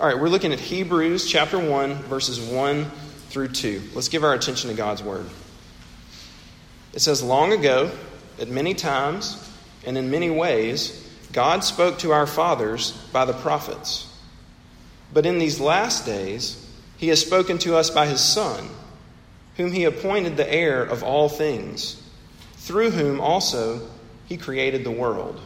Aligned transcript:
All 0.00 0.06
right, 0.06 0.18
we're 0.18 0.30
looking 0.30 0.54
at 0.54 0.58
Hebrews 0.58 1.30
chapter 1.30 1.58
1, 1.58 1.94
verses 2.04 2.40
1 2.40 2.86
through 3.28 3.48
2. 3.48 3.90
Let's 3.94 4.08
give 4.08 4.24
our 4.24 4.32
attention 4.32 4.70
to 4.70 4.74
God's 4.74 5.02
word. 5.02 5.28
It 6.94 7.00
says, 7.00 7.22
Long 7.22 7.52
ago, 7.52 7.90
at 8.40 8.48
many 8.48 8.72
times, 8.72 9.50
and 9.84 9.98
in 9.98 10.10
many 10.10 10.30
ways, 10.30 11.06
God 11.30 11.62
spoke 11.62 11.98
to 11.98 12.12
our 12.12 12.26
fathers 12.26 12.92
by 13.12 13.26
the 13.26 13.34
prophets. 13.34 14.10
But 15.12 15.26
in 15.26 15.38
these 15.38 15.60
last 15.60 16.06
days, 16.06 16.66
he 16.96 17.08
has 17.08 17.20
spoken 17.20 17.58
to 17.58 17.76
us 17.76 17.90
by 17.90 18.06
his 18.06 18.22
Son, 18.22 18.70
whom 19.58 19.72
he 19.72 19.84
appointed 19.84 20.38
the 20.38 20.50
heir 20.50 20.82
of 20.82 21.02
all 21.02 21.28
things, 21.28 22.02
through 22.54 22.92
whom 22.92 23.20
also 23.20 23.86
he 24.26 24.38
created 24.38 24.84
the 24.84 24.90
world. 24.90 25.38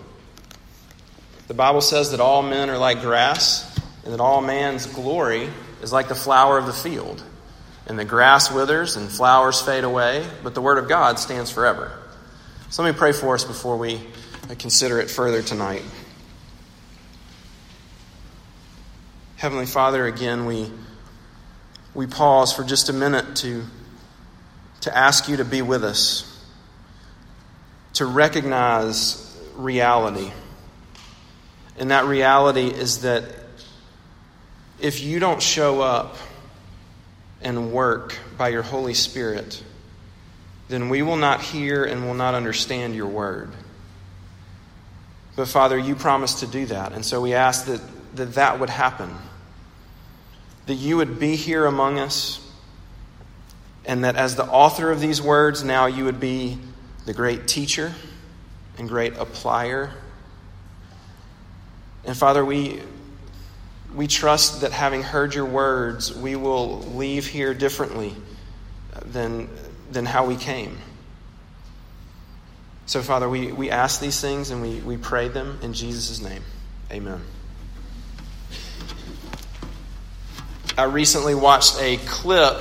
The 1.48 1.54
Bible 1.54 1.80
says 1.80 2.12
that 2.12 2.20
all 2.20 2.42
men 2.42 2.70
are 2.70 2.78
like 2.78 3.00
grass, 3.00 3.75
and 4.06 4.14
that 4.14 4.20
all 4.20 4.40
man's 4.40 4.86
glory 4.86 5.50
is 5.82 5.92
like 5.92 6.06
the 6.06 6.14
flower 6.14 6.58
of 6.58 6.66
the 6.66 6.72
field. 6.72 7.20
And 7.88 7.98
the 7.98 8.04
grass 8.04 8.52
withers 8.52 8.94
and 8.94 9.10
flowers 9.10 9.60
fade 9.60 9.82
away, 9.82 10.24
but 10.44 10.54
the 10.54 10.62
word 10.62 10.78
of 10.78 10.88
God 10.88 11.18
stands 11.18 11.50
forever. 11.50 11.98
So 12.70 12.84
let 12.84 12.92
me 12.92 12.98
pray 12.98 13.10
for 13.10 13.34
us 13.34 13.44
before 13.44 13.76
we 13.76 14.00
consider 14.60 15.00
it 15.00 15.10
further 15.10 15.42
tonight. 15.42 15.82
Heavenly 19.34 19.66
Father, 19.66 20.06
again, 20.06 20.46
we, 20.46 20.70
we 21.92 22.06
pause 22.06 22.52
for 22.52 22.62
just 22.62 22.88
a 22.88 22.92
minute 22.92 23.34
to, 23.38 23.64
to 24.82 24.96
ask 24.96 25.28
you 25.28 25.38
to 25.38 25.44
be 25.44 25.62
with 25.62 25.82
us, 25.82 26.46
to 27.94 28.06
recognize 28.06 29.36
reality. 29.56 30.30
And 31.76 31.90
that 31.90 32.04
reality 32.04 32.68
is 32.68 33.02
that 33.02 33.24
if 34.86 35.02
you 35.02 35.18
don't 35.18 35.42
show 35.42 35.80
up 35.80 36.16
and 37.42 37.72
work 37.72 38.16
by 38.38 38.50
your 38.50 38.62
Holy 38.62 38.94
Spirit, 38.94 39.60
then 40.68 40.88
we 40.88 41.02
will 41.02 41.16
not 41.16 41.40
hear 41.40 41.84
and 41.84 42.04
will 42.04 42.14
not 42.14 42.34
understand 42.34 42.94
your 42.94 43.08
word. 43.08 43.50
But 45.34 45.48
Father, 45.48 45.76
you 45.76 45.96
promised 45.96 46.38
to 46.38 46.46
do 46.46 46.66
that. 46.66 46.92
And 46.92 47.04
so 47.04 47.20
we 47.20 47.34
ask 47.34 47.66
that 47.66 47.80
that, 48.14 48.34
that 48.34 48.60
would 48.60 48.70
happen. 48.70 49.12
That 50.66 50.74
you 50.74 50.98
would 50.98 51.18
be 51.18 51.34
here 51.34 51.66
among 51.66 51.98
us. 51.98 52.40
And 53.84 54.04
that 54.04 54.14
as 54.14 54.36
the 54.36 54.44
author 54.44 54.92
of 54.92 55.00
these 55.00 55.20
words, 55.20 55.64
now 55.64 55.86
you 55.86 56.04
would 56.04 56.20
be 56.20 56.58
the 57.06 57.12
great 57.12 57.48
teacher 57.48 57.92
and 58.78 58.88
great 58.88 59.14
applier. 59.14 59.90
And 62.04 62.16
Father, 62.16 62.44
we, 62.44 62.80
we 63.94 64.06
trust 64.06 64.60
that 64.60 64.72
having 64.72 65.02
heard 65.02 65.34
your 65.34 65.44
words, 65.44 66.14
we 66.14 66.36
will 66.36 66.80
leave 66.80 67.26
here 67.26 67.54
differently 67.54 68.14
than, 69.04 69.48
than 69.90 70.04
how 70.04 70.26
we 70.26 70.36
came. 70.36 70.78
So, 72.86 73.02
Father, 73.02 73.28
we, 73.28 73.50
we 73.50 73.70
ask 73.70 74.00
these 74.00 74.20
things 74.20 74.50
and 74.50 74.62
we, 74.62 74.80
we 74.80 74.96
pray 74.96 75.28
them 75.28 75.58
in 75.62 75.72
Jesus' 75.72 76.20
name. 76.20 76.42
Amen. 76.92 77.20
I 80.78 80.84
recently 80.84 81.34
watched 81.34 81.80
a 81.80 81.96
clip, 81.96 82.58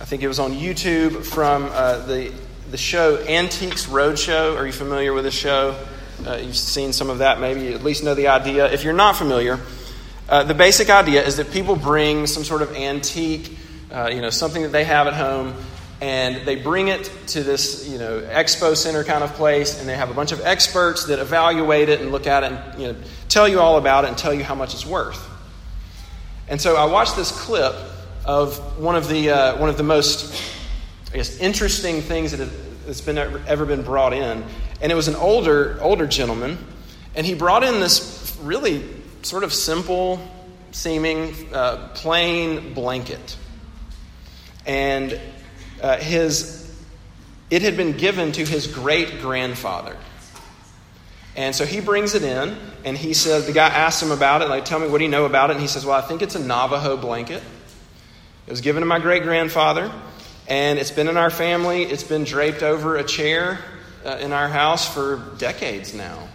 I 0.00 0.04
think 0.04 0.22
it 0.22 0.28
was 0.28 0.38
on 0.38 0.52
YouTube, 0.52 1.24
from 1.24 1.66
uh, 1.66 1.98
the, 2.06 2.32
the 2.70 2.76
show 2.76 3.18
Antiques 3.18 3.86
Roadshow. 3.86 4.56
Are 4.56 4.66
you 4.66 4.72
familiar 4.72 5.12
with 5.12 5.24
the 5.24 5.30
show? 5.30 5.78
Uh, 6.26 6.36
you've 6.36 6.56
seen 6.56 6.92
some 6.92 7.10
of 7.10 7.18
that, 7.18 7.40
maybe 7.40 7.60
you 7.60 7.74
at 7.74 7.84
least 7.84 8.02
know 8.02 8.14
the 8.14 8.28
idea. 8.28 8.72
If 8.72 8.84
you're 8.84 8.94
not 8.94 9.16
familiar, 9.16 9.60
uh, 10.28 10.42
the 10.44 10.54
basic 10.54 10.90
idea 10.90 11.24
is 11.24 11.36
that 11.36 11.50
people 11.50 11.76
bring 11.76 12.26
some 12.26 12.44
sort 12.44 12.62
of 12.62 12.74
antique, 12.74 13.56
uh, 13.92 14.08
you 14.12 14.20
know, 14.20 14.30
something 14.30 14.62
that 14.62 14.72
they 14.72 14.84
have 14.84 15.06
at 15.06 15.14
home, 15.14 15.54
and 16.00 16.46
they 16.46 16.56
bring 16.56 16.88
it 16.88 17.10
to 17.28 17.42
this 17.42 17.88
you 17.88 17.98
know 17.98 18.20
expo 18.20 18.76
center 18.76 19.04
kind 19.04 19.22
of 19.24 19.32
place 19.34 19.78
and 19.78 19.88
they 19.88 19.96
have 19.96 20.10
a 20.10 20.14
bunch 20.14 20.32
of 20.32 20.40
experts 20.44 21.06
that 21.06 21.18
evaluate 21.18 21.88
it 21.88 22.00
and 22.00 22.10
look 22.10 22.26
at 22.26 22.42
it 22.42 22.52
and 22.52 22.80
you 22.80 22.88
know 22.88 22.96
tell 23.28 23.48
you 23.48 23.60
all 23.60 23.78
about 23.78 24.04
it 24.04 24.08
and 24.08 24.18
tell 24.18 24.34
you 24.34 24.44
how 24.44 24.54
much 24.54 24.74
it's 24.74 24.84
worth. 24.84 25.30
And 26.48 26.60
so 26.60 26.76
i 26.76 26.84
watched 26.84 27.16
this 27.16 27.30
clip 27.30 27.74
of 28.24 28.78
one 28.78 28.96
of 28.96 29.08
the 29.08 29.30
uh, 29.30 29.56
one 29.58 29.68
of 29.68 29.76
the 29.76 29.82
most 29.82 30.34
i 31.12 31.16
guess 31.16 31.38
interesting 31.38 32.02
things 32.02 32.32
that 32.32 32.48
has 32.86 33.00
been 33.00 33.18
ever 33.18 33.64
been 33.64 33.82
brought 33.82 34.12
in. 34.12 34.44
And 34.82 34.92
it 34.92 34.94
was 34.94 35.08
an 35.08 35.16
older 35.16 35.78
older 35.80 36.06
gentleman 36.06 36.58
and 37.14 37.24
he 37.24 37.34
brought 37.34 37.62
in 37.62 37.80
this 37.80 38.36
really 38.42 38.84
sort 39.24 39.44
of 39.44 39.52
simple 39.52 40.20
seeming 40.72 41.34
uh, 41.52 41.88
plain 41.94 42.74
blanket 42.74 43.36
and 44.66 45.20
uh, 45.82 45.96
his, 45.98 46.74
it 47.50 47.62
had 47.62 47.76
been 47.76 47.96
given 47.96 48.32
to 48.32 48.44
his 48.44 48.66
great 48.66 49.20
grandfather. 49.20 49.96
And 51.36 51.54
so 51.54 51.66
he 51.66 51.80
brings 51.80 52.14
it 52.14 52.22
in, 52.22 52.56
and 52.84 52.96
he 52.96 53.12
says, 53.12 53.46
the 53.46 53.52
guy 53.52 53.68
asks 53.68 54.02
him 54.02 54.12
about 54.12 54.42
it, 54.42 54.48
like, 54.48 54.64
tell 54.64 54.78
me 54.78 54.88
what 54.88 54.98
do 54.98 55.04
you 55.04 55.10
know 55.10 55.26
about 55.26 55.50
it? 55.50 55.54
And 55.54 55.60
he 55.60 55.66
says, 55.66 55.84
well, 55.84 55.98
I 55.98 56.00
think 56.00 56.22
it's 56.22 56.36
a 56.36 56.44
Navajo 56.44 56.96
blanket. 56.96 57.42
It 58.46 58.50
was 58.50 58.60
given 58.60 58.82
to 58.82 58.86
my 58.86 59.00
great 59.00 59.24
grandfather, 59.24 59.90
and 60.48 60.78
it's 60.78 60.92
been 60.92 61.08
in 61.08 61.16
our 61.16 61.30
family. 61.30 61.82
It's 61.82 62.04
been 62.04 62.24
draped 62.24 62.62
over 62.62 62.96
a 62.96 63.04
chair 63.04 63.58
uh, 64.04 64.18
in 64.20 64.32
our 64.32 64.48
house 64.48 64.92
for 64.92 65.16
decades 65.38 65.92
now. 65.92 66.28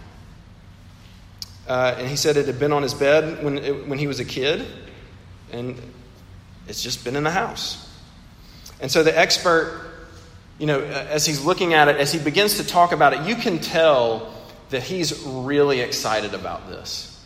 Uh, 1.70 1.94
and 1.98 2.08
he 2.08 2.16
said 2.16 2.36
it 2.36 2.46
had 2.46 2.58
been 2.58 2.72
on 2.72 2.82
his 2.82 2.94
bed 2.94 3.44
when, 3.44 3.56
it, 3.58 3.86
when 3.86 3.96
he 3.96 4.08
was 4.08 4.18
a 4.18 4.24
kid, 4.24 4.66
and 5.52 5.80
it's 6.66 6.82
just 6.82 7.04
been 7.04 7.14
in 7.14 7.22
the 7.22 7.30
house. 7.30 7.88
And 8.80 8.90
so 8.90 9.04
the 9.04 9.16
expert, 9.16 9.80
you 10.58 10.66
know, 10.66 10.80
as 10.80 11.24
he's 11.24 11.44
looking 11.44 11.72
at 11.72 11.86
it, 11.86 11.94
as 11.94 12.12
he 12.12 12.18
begins 12.18 12.56
to 12.56 12.66
talk 12.66 12.90
about 12.90 13.12
it, 13.12 13.20
you 13.20 13.36
can 13.36 13.60
tell 13.60 14.34
that 14.70 14.82
he's 14.82 15.22
really 15.22 15.78
excited 15.80 16.34
about 16.34 16.68
this. 16.68 17.24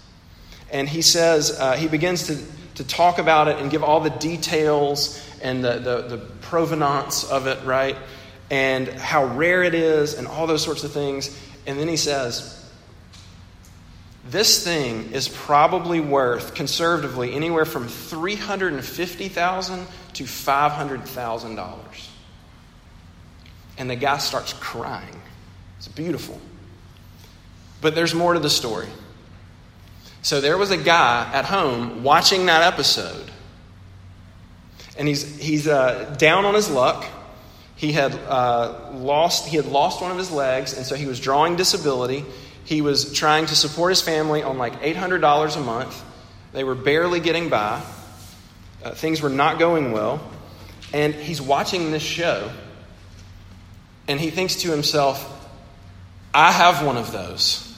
And 0.71 0.91
he 0.91 1.00
says, 1.00 1.59
uh, 1.59 1.76
he 1.76 1.88
begins 1.88 2.26
to, 2.26 2.37
to 2.75 2.84
talk 2.87 3.19
about 3.19 3.49
it 3.49 3.56
and 3.61 3.71
give 3.71 3.82
all 3.82 4.00
the 4.00 4.11
details 4.11 5.26
and 5.41 5.65
the, 5.65 5.78
the, 5.78 6.16
the 6.16 6.19
provenance 6.43 7.25
of 7.25 7.47
it, 7.47 7.65
right? 7.65 7.97
And 8.50 8.88
how 8.88 9.25
rare 9.25 9.62
it 9.62 9.75
is 9.75 10.12
and 10.12 10.26
all 10.26 10.47
those 10.47 10.62
sorts 10.62 10.84
of 10.84 10.93
things. 10.93 11.34
And 11.66 11.81
then 11.81 11.88
he 11.88 11.97
says, 11.97 12.53
this 14.26 14.64
thing 14.64 15.12
is 15.12 15.28
probably 15.28 16.00
worth 16.00 16.54
conservatively 16.54 17.34
anywhere 17.34 17.64
from 17.64 17.88
350,000 17.88 19.86
to 20.14 20.24
$500,000. 20.24 21.78
And 23.76 23.90
the 23.90 23.96
guy 23.96 24.18
starts 24.18 24.52
crying. 24.54 25.20
It's 25.78 25.88
beautiful. 25.88 26.40
But 27.80 27.94
there's 27.94 28.14
more 28.14 28.32
to 28.32 28.40
the 28.40 28.48
story. 28.48 28.88
So 30.22 30.40
there 30.40 30.56
was 30.56 30.70
a 30.70 30.78
guy 30.78 31.30
at 31.34 31.44
home 31.44 32.02
watching 32.02 32.46
that 32.46 32.62
episode. 32.62 33.30
And 34.96 35.06
he's, 35.06 35.38
he's 35.38 35.68
uh, 35.68 36.14
down 36.16 36.46
on 36.46 36.54
his 36.54 36.70
luck. 36.70 37.04
He 37.76 37.92
had, 37.92 38.14
uh, 38.14 38.90
lost, 38.94 39.48
he 39.48 39.56
had 39.56 39.66
lost 39.66 40.00
one 40.00 40.10
of 40.10 40.16
his 40.16 40.30
legs, 40.30 40.74
and 40.74 40.86
so 40.86 40.94
he 40.94 41.04
was 41.04 41.20
drawing 41.20 41.56
disability. 41.56 42.24
He 42.64 42.80
was 42.80 43.12
trying 43.12 43.47
to 43.47 43.56
support 43.56 43.91
his 43.91 44.00
family 44.00 44.42
on 44.42 44.58
like 44.58 44.80
$800 44.82 45.56
a 45.56 45.60
month. 45.60 46.02
They 46.52 46.64
were 46.64 46.75
barely 46.75 47.20
getting 47.20 47.48
by. 47.48 47.82
Uh, 48.82 48.92
things 48.92 49.20
were 49.20 49.30
not 49.30 49.58
going 49.58 49.92
well. 49.92 50.20
And 50.92 51.14
he's 51.14 51.41
watching 51.41 51.91
this 51.91 52.02
show. 52.02 52.50
And 54.08 54.20
he 54.20 54.30
thinks 54.30 54.56
to 54.56 54.70
himself, 54.70 55.30
I 56.32 56.52
have 56.52 56.84
one 56.84 56.97
of 56.97 57.12
those. 57.12 57.70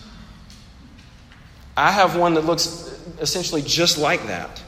I 1.76 1.91
have 1.91 2.16
one 2.16 2.34
that 2.34 2.44
looks 2.44 2.91
essentially 3.20 3.62
just 3.62 3.98
like 3.98 4.27
that. 4.28 4.62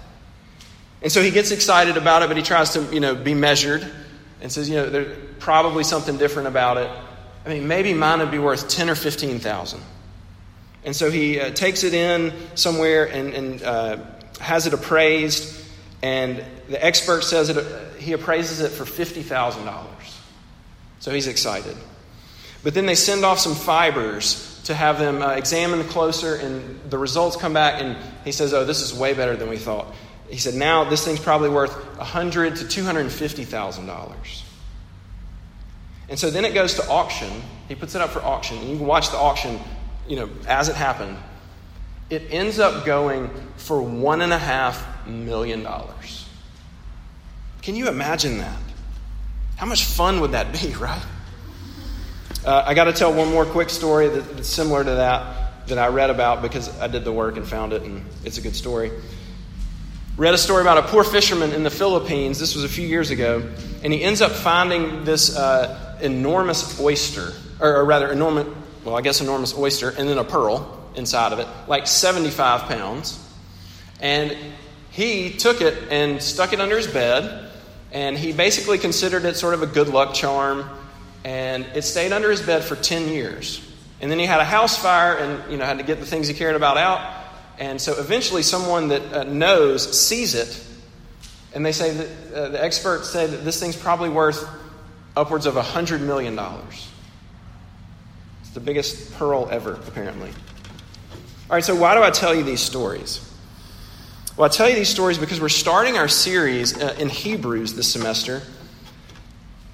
And 1.00 1.12
so 1.12 1.22
he 1.22 1.30
gets 1.30 1.52
excited 1.52 1.96
about 1.96 2.22
it, 2.22 2.28
but 2.28 2.36
he 2.36 2.42
tries 2.42 2.70
to, 2.70 2.82
you 2.92 3.00
know, 3.00 3.14
be 3.14 3.34
measured 3.34 3.86
and 4.40 4.50
says, 4.50 4.68
you 4.68 4.76
know, 4.76 4.90
there's 4.90 5.16
probably 5.38 5.84
something 5.84 6.16
different 6.16 6.48
about 6.48 6.76
it. 6.76 6.90
I 7.46 7.48
mean, 7.48 7.68
maybe 7.68 7.94
mine 7.94 8.18
would 8.18 8.30
be 8.30 8.38
worth 8.38 8.68
10 8.68 8.90
or 8.90 8.94
15,000. 8.94 9.80
And 10.84 10.94
so 10.94 11.10
he 11.10 11.40
uh, 11.40 11.50
takes 11.50 11.84
it 11.84 11.94
in 11.94 12.32
somewhere 12.54 13.06
and, 13.06 13.34
and 13.34 13.62
uh, 13.62 13.98
has 14.40 14.66
it 14.66 14.72
appraised, 14.72 15.64
and 16.02 16.44
the 16.68 16.84
expert 16.84 17.24
says 17.24 17.48
it, 17.48 17.56
uh, 17.56 17.90
he 17.98 18.12
appraises 18.12 18.60
it 18.60 18.70
for 18.70 18.84
$50,000. 18.84 19.86
So 21.00 21.12
he's 21.12 21.26
excited. 21.26 21.76
But 22.62 22.74
then 22.74 22.86
they 22.86 22.94
send 22.94 23.24
off 23.24 23.38
some 23.38 23.54
fibers 23.54 24.60
to 24.64 24.74
have 24.74 24.98
them 24.98 25.22
uh, 25.22 25.30
examined 25.30 25.88
closer, 25.90 26.34
and 26.34 26.90
the 26.90 26.98
results 26.98 27.36
come 27.36 27.54
back, 27.54 27.80
and 27.80 27.96
he 28.24 28.32
says, 28.32 28.52
Oh, 28.52 28.64
this 28.64 28.82
is 28.82 28.92
way 28.92 29.14
better 29.14 29.36
than 29.36 29.48
we 29.48 29.56
thought. 29.56 29.86
He 30.28 30.38
said, 30.38 30.54
Now 30.54 30.84
this 30.84 31.04
thing's 31.04 31.20
probably 31.20 31.48
worth 31.48 31.72
$100,000 31.96 32.68
to 32.70 32.82
$250,000. 32.82 34.42
And 36.10 36.18
so 36.18 36.30
then 36.30 36.44
it 36.44 36.54
goes 36.54 36.74
to 36.74 36.88
auction. 36.88 37.30
He 37.68 37.74
puts 37.74 37.94
it 37.94 38.00
up 38.00 38.10
for 38.10 38.20
auction, 38.20 38.58
and 38.58 38.68
you 38.68 38.76
can 38.76 38.86
watch 38.86 39.10
the 39.10 39.16
auction 39.16 39.58
you 40.08 40.16
know, 40.16 40.28
as 40.46 40.68
it 40.68 40.76
happened. 40.76 41.16
it 42.10 42.22
ends 42.30 42.58
up 42.58 42.86
going 42.86 43.30
for 43.56 43.82
one 43.82 44.22
and 44.22 44.32
a 44.32 44.38
half 44.38 45.06
million 45.06 45.62
dollars. 45.62 46.26
Can 47.62 47.76
you 47.76 47.88
imagine 47.88 48.38
that? 48.38 48.58
How 49.56 49.66
much 49.66 49.84
fun 49.84 50.20
would 50.20 50.32
that 50.32 50.52
be, 50.52 50.72
right? 50.80 51.02
Uh, 52.44 52.64
I 52.66 52.74
got 52.74 52.84
to 52.84 52.92
tell 52.92 53.12
one 53.12 53.30
more 53.30 53.44
quick 53.44 53.68
story 53.68 54.08
that's 54.08 54.48
similar 54.48 54.84
to 54.84 54.90
that 54.90 55.66
that 55.68 55.78
I 55.78 55.88
read 55.88 56.08
about 56.08 56.40
because 56.40 56.68
I 56.80 56.86
did 56.86 57.04
the 57.04 57.12
work 57.12 57.36
and 57.36 57.46
found 57.46 57.74
it, 57.74 57.82
and 57.82 58.02
it's 58.24 58.38
a 58.38 58.40
good 58.40 58.56
story. 58.56 58.90
Read 60.16 60.34
a 60.34 60.38
story 60.38 60.62
about 60.62 60.78
a 60.78 60.82
poor 60.82 61.04
fisherman 61.04 61.52
in 61.52 61.62
the 61.62 61.70
Philippines. 61.70 62.38
This 62.38 62.54
was 62.54 62.64
a 62.64 62.68
few 62.68 62.86
years 62.86 63.10
ago, 63.10 63.46
and 63.84 63.92
he 63.92 64.02
ends 64.02 64.22
up 64.22 64.32
finding 64.32 65.04
this 65.04 65.36
uh, 65.36 65.98
enormous 66.00 66.80
oyster, 66.80 67.34
or, 67.60 67.76
or 67.76 67.84
rather, 67.84 68.10
enormous, 68.10 68.46
well, 68.88 68.96
I 68.96 69.02
guess 69.02 69.20
enormous 69.20 69.56
oyster, 69.56 69.90
and 69.90 70.08
then 70.08 70.16
a 70.16 70.24
pearl 70.24 70.90
inside 70.94 71.32
of 71.32 71.38
it, 71.38 71.48
like 71.66 71.86
75 71.86 72.62
pounds. 72.62 73.22
And 74.00 74.34
he 74.90 75.30
took 75.30 75.60
it 75.60 75.74
and 75.90 76.22
stuck 76.22 76.54
it 76.54 76.60
under 76.60 76.76
his 76.76 76.86
bed, 76.86 77.50
and 77.92 78.16
he 78.16 78.32
basically 78.32 78.78
considered 78.78 79.26
it 79.26 79.36
sort 79.36 79.52
of 79.52 79.62
a 79.62 79.66
good 79.66 79.88
luck 79.88 80.14
charm. 80.14 80.68
And 81.22 81.66
it 81.74 81.82
stayed 81.82 82.12
under 82.12 82.30
his 82.30 82.40
bed 82.40 82.64
for 82.64 82.76
10 82.76 83.08
years. 83.08 83.60
And 84.00 84.10
then 84.10 84.18
he 84.18 84.24
had 84.24 84.40
a 84.40 84.44
house 84.44 84.78
fire 84.78 85.16
and 85.16 85.50
you 85.50 85.58
know 85.58 85.64
had 85.66 85.78
to 85.78 85.84
get 85.84 86.00
the 86.00 86.06
things 86.06 86.28
he 86.28 86.34
cared 86.34 86.56
about 86.56 86.78
out. 86.78 87.26
And 87.58 87.80
so 87.80 87.98
eventually, 87.98 88.42
someone 88.42 88.88
that 88.88 89.12
uh, 89.12 89.24
knows 89.24 90.00
sees 90.00 90.34
it, 90.34 90.64
and 91.52 91.66
they 91.66 91.72
say 91.72 91.90
that 91.90 92.34
uh, 92.34 92.48
the 92.50 92.64
experts 92.64 93.10
say 93.10 93.26
that 93.26 93.44
this 93.44 93.60
thing's 93.60 93.76
probably 93.76 94.08
worth 94.08 94.48
upwards 95.16 95.44
of 95.44 95.54
$100 95.54 96.00
million. 96.00 96.38
The 98.58 98.64
biggest 98.64 99.14
pearl 99.14 99.48
ever, 99.52 99.74
apparently. 99.86 100.30
All 100.30 101.54
right, 101.54 101.62
so 101.62 101.76
why 101.76 101.94
do 101.94 102.02
I 102.02 102.10
tell 102.10 102.34
you 102.34 102.42
these 102.42 102.60
stories? 102.60 103.24
Well, 104.36 104.46
I 104.46 104.48
tell 104.48 104.68
you 104.68 104.74
these 104.74 104.88
stories 104.88 105.16
because 105.16 105.40
we're 105.40 105.48
starting 105.48 105.96
our 105.96 106.08
series 106.08 106.76
uh, 106.76 106.96
in 106.98 107.08
Hebrews 107.08 107.74
this 107.74 107.92
semester. 107.92 108.42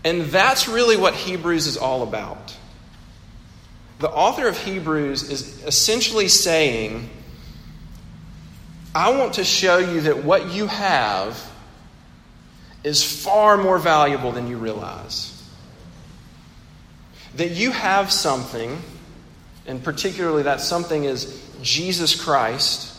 And 0.04 0.24
that's 0.24 0.68
really 0.68 0.98
what 0.98 1.14
Hebrews 1.14 1.66
is 1.66 1.78
all 1.78 2.02
about. 2.02 2.54
The 4.00 4.10
author 4.10 4.48
of 4.48 4.58
Hebrews 4.58 5.30
is 5.30 5.64
essentially 5.64 6.28
saying, 6.28 7.08
I 8.94 9.16
want 9.16 9.32
to 9.34 9.44
show 9.44 9.78
you 9.78 10.02
that 10.02 10.24
what 10.24 10.52
you 10.52 10.66
have 10.66 11.42
is 12.82 13.02
far 13.02 13.56
more 13.56 13.78
valuable 13.78 14.30
than 14.30 14.46
you 14.46 14.58
realize. 14.58 15.33
That 17.36 17.50
you 17.50 17.70
have 17.70 18.12
something, 18.12 18.80
and 19.66 19.82
particularly 19.82 20.44
that 20.44 20.60
something 20.60 21.04
is 21.04 21.42
Jesus 21.62 22.20
Christ, 22.20 22.92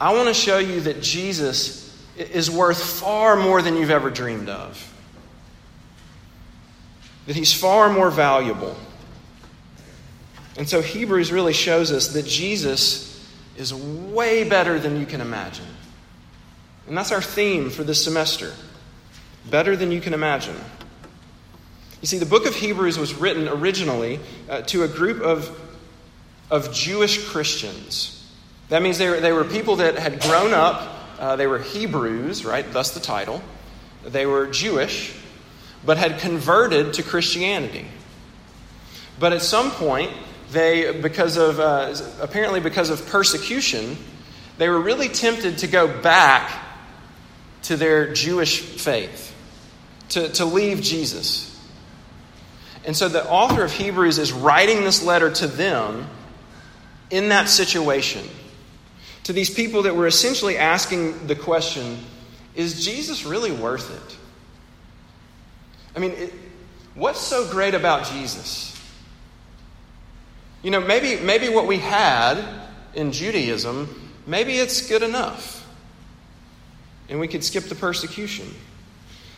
I 0.00 0.14
want 0.14 0.28
to 0.28 0.34
show 0.34 0.58
you 0.58 0.80
that 0.82 1.02
Jesus 1.02 1.96
is 2.16 2.50
worth 2.50 2.82
far 2.82 3.36
more 3.36 3.62
than 3.62 3.76
you've 3.76 3.90
ever 3.90 4.10
dreamed 4.10 4.48
of. 4.48 4.86
That 7.26 7.36
he's 7.36 7.52
far 7.52 7.90
more 7.90 8.10
valuable. 8.10 8.76
And 10.56 10.68
so 10.68 10.82
Hebrews 10.82 11.32
really 11.32 11.52
shows 11.52 11.92
us 11.92 12.08
that 12.08 12.26
Jesus 12.26 13.10
is 13.56 13.72
way 13.72 14.48
better 14.48 14.78
than 14.78 14.98
you 14.98 15.06
can 15.06 15.20
imagine. 15.20 15.66
And 16.86 16.96
that's 16.96 17.12
our 17.12 17.22
theme 17.22 17.70
for 17.70 17.84
this 17.84 18.02
semester 18.02 18.52
better 19.48 19.76
than 19.76 19.90
you 19.90 20.00
can 20.00 20.12
imagine. 20.12 20.56
You 22.00 22.06
see, 22.06 22.18
the 22.18 22.26
book 22.26 22.46
of 22.46 22.54
Hebrews 22.54 22.98
was 22.98 23.14
written 23.14 23.48
originally 23.48 24.20
uh, 24.48 24.62
to 24.62 24.84
a 24.84 24.88
group 24.88 25.20
of 25.20 25.56
of 26.50 26.72
Jewish 26.72 27.28
Christians. 27.28 28.16
That 28.68 28.82
means 28.82 28.98
they 28.98 29.08
were, 29.08 29.20
they 29.20 29.32
were 29.32 29.44
people 29.44 29.76
that 29.76 29.96
had 29.96 30.20
grown 30.20 30.52
up, 30.52 30.96
uh, 31.18 31.36
they 31.36 31.46
were 31.46 31.60
Hebrews, 31.60 32.44
right? 32.44 32.70
Thus 32.72 32.92
the 32.92 33.00
title. 33.00 33.42
They 34.04 34.26
were 34.26 34.46
Jewish, 34.46 35.14
but 35.84 35.96
had 35.96 36.18
converted 36.20 36.94
to 36.94 37.02
Christianity. 37.02 37.86
But 39.18 39.32
at 39.32 39.42
some 39.42 39.70
point, 39.70 40.10
they, 40.50 40.98
because 40.98 41.36
of, 41.36 41.60
uh, 41.60 41.94
apparently 42.20 42.60
because 42.60 42.90
of 42.90 43.06
persecution, 43.06 43.96
they 44.58 44.68
were 44.68 44.80
really 44.80 45.08
tempted 45.08 45.58
to 45.58 45.66
go 45.66 45.86
back 46.00 46.50
to 47.62 47.76
their 47.76 48.12
Jewish 48.12 48.60
faith, 48.60 49.34
to, 50.10 50.28
to 50.30 50.44
leave 50.44 50.80
Jesus. 50.80 51.46
And 52.84 52.96
so 52.96 53.08
the 53.08 53.28
author 53.28 53.62
of 53.62 53.72
Hebrews 53.72 54.18
is 54.18 54.32
writing 54.32 54.84
this 54.84 55.02
letter 55.02 55.30
to 55.30 55.46
them 55.46 56.06
in 57.10 57.28
that 57.28 57.48
situation 57.48 58.26
to 59.24 59.32
these 59.32 59.50
people 59.50 59.82
that 59.82 59.94
were 59.94 60.06
essentially 60.06 60.56
asking 60.56 61.26
the 61.26 61.36
question 61.36 61.98
is 62.54 62.84
Jesus 62.84 63.24
really 63.24 63.52
worth 63.52 63.94
it? 63.94 64.16
I 65.94 66.00
mean, 66.00 66.12
it, 66.12 66.34
what's 66.94 67.20
so 67.20 67.48
great 67.48 67.74
about 67.74 68.06
Jesus? 68.06 68.76
You 70.62 70.70
know, 70.70 70.80
maybe, 70.80 71.22
maybe 71.22 71.48
what 71.48 71.66
we 71.66 71.78
had 71.78 72.44
in 72.94 73.12
Judaism, 73.12 74.10
maybe 74.26 74.54
it's 74.54 74.88
good 74.88 75.02
enough. 75.02 75.64
And 77.08 77.20
we 77.20 77.28
could 77.28 77.44
skip 77.44 77.64
the 77.64 77.74
persecution. 77.74 78.52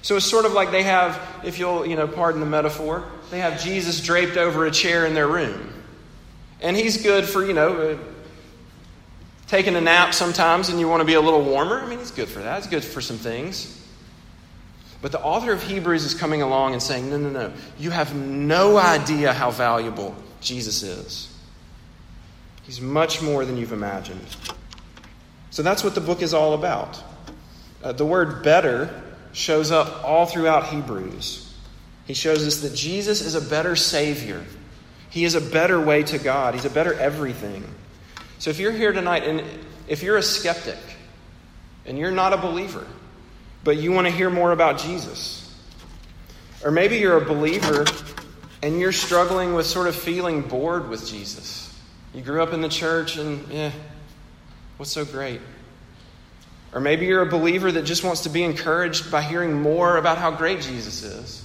So 0.01 0.17
it's 0.17 0.27
sort 0.27 0.47
of 0.47 0.53
like 0.53 0.71
they 0.71 0.83
have, 0.83 1.21
if 1.45 1.59
you'll, 1.59 1.87
you 1.87 1.97
know, 1.97 2.09
pardon 2.09 2.41
the 2.41 2.47
metaphor, 2.47 3.05
they 3.33 3.39
have 3.39 3.63
Jesus 3.63 4.03
draped 4.03 4.37
over 4.37 4.67
a 4.67 4.71
chair 4.71 5.07
in 5.07 5.15
their 5.15 5.27
room. 5.27 5.73
And 6.61 6.77
he's 6.77 7.03
good 7.03 7.25
for, 7.25 7.43
you 7.43 7.55
know, 7.55 7.77
uh, 7.77 7.99
taking 9.47 9.75
a 9.75 9.81
nap 9.81 10.13
sometimes 10.13 10.69
and 10.69 10.79
you 10.79 10.87
want 10.87 11.01
to 11.01 11.07
be 11.07 11.15
a 11.15 11.21
little 11.21 11.43
warmer. 11.43 11.81
I 11.81 11.87
mean, 11.87 11.99
he's 11.99 12.11
good 12.11 12.29
for 12.29 12.41
that. 12.41 12.59
He's 12.59 12.67
good 12.67 12.85
for 12.85 13.01
some 13.01 13.17
things. 13.17 13.83
But 15.01 15.13
the 15.13 15.21
author 15.23 15.51
of 15.51 15.63
Hebrews 15.63 16.05
is 16.05 16.13
coming 16.13 16.43
along 16.43 16.75
and 16.75 16.83
saying, 16.83 17.09
no, 17.09 17.17
no, 17.17 17.31
no. 17.31 17.53
You 17.79 17.89
have 17.91 18.15
no 18.15 18.77
idea 18.77 19.33
how 19.33 19.51
valuable 19.51 20.15
Jesus 20.43 20.83
is. 20.83 21.35
He's 22.65 22.83
much 22.83 23.23
more 23.23 23.47
than 23.47 23.57
you've 23.57 23.73
imagined. 23.73 24.27
So 25.49 25.63
that's 25.63 25.83
what 25.83 25.95
the 25.95 26.03
book 26.03 26.21
is 26.21 26.35
all 26.35 26.53
about. 26.53 27.03
Uh, 27.83 27.93
the 27.93 28.05
word 28.05 28.43
better 28.43 29.03
shows 29.33 29.71
up 29.71 30.05
all 30.05 30.27
throughout 30.27 30.67
Hebrews. 30.67 31.49
He 32.07 32.15
shows 32.15 32.47
us 32.47 32.63
that 32.63 32.75
Jesus 32.75 33.21
is 33.21 33.35
a 33.35 33.41
better 33.41 33.77
Savior 33.77 34.45
he 35.13 35.27
is 35.27 35.35
a 35.35 35.43
better 35.43 35.79
way 35.79 36.03
to 36.05 36.19
God, 36.19 36.55
He's 36.55 36.65
a 36.65 36.71
better 36.71 36.95
everything. 36.95 37.63
So 38.39 38.49
if 38.49 38.59
you're 38.59 38.73
here 38.73 38.93
tonight 38.93 39.25
and 39.25 39.45
if 39.87 40.03
you're 40.03 40.17
a 40.17 40.23
skeptic 40.23 40.79
and 41.85 41.99
you're 41.99 42.11
not 42.11 42.33
a 42.33 42.39
believer, 42.39 42.87
but 43.63 43.77
you 43.77 43.93
want 43.93 44.07
to 44.07 44.11
hear 44.11 44.31
more 44.31 44.53
about 44.53 44.79
Jesus, 44.79 45.55
or 46.65 46.71
maybe 46.71 46.97
you're 46.97 47.19
a 47.19 47.27
believer 47.27 47.85
and 48.63 48.81
you're 48.81 48.91
struggling 48.91 49.53
with 49.53 49.67
sort 49.67 49.87
of 49.87 49.95
feeling 49.95 50.41
bored 50.41 50.89
with 50.89 51.07
Jesus. 51.07 51.79
You 52.15 52.23
grew 52.23 52.43
up 52.43 52.55
in 52.55 52.63
the 52.63 52.71
church 52.71 53.19
and, 53.19 53.47
yeah, 53.53 53.71
what's 54.79 54.93
so 54.93 55.05
great? 55.05 55.43
Or 56.73 56.81
maybe 56.81 57.05
you're 57.05 57.21
a 57.21 57.31
believer 57.31 57.71
that 57.71 57.85
just 57.85 58.03
wants 58.03 58.23
to 58.23 58.31
be 58.31 58.43
encouraged 58.43 59.11
by 59.11 59.21
hearing 59.21 59.61
more 59.61 59.99
about 59.99 60.17
how 60.17 60.31
great 60.31 60.63
Jesus 60.63 61.03
is. 61.03 61.42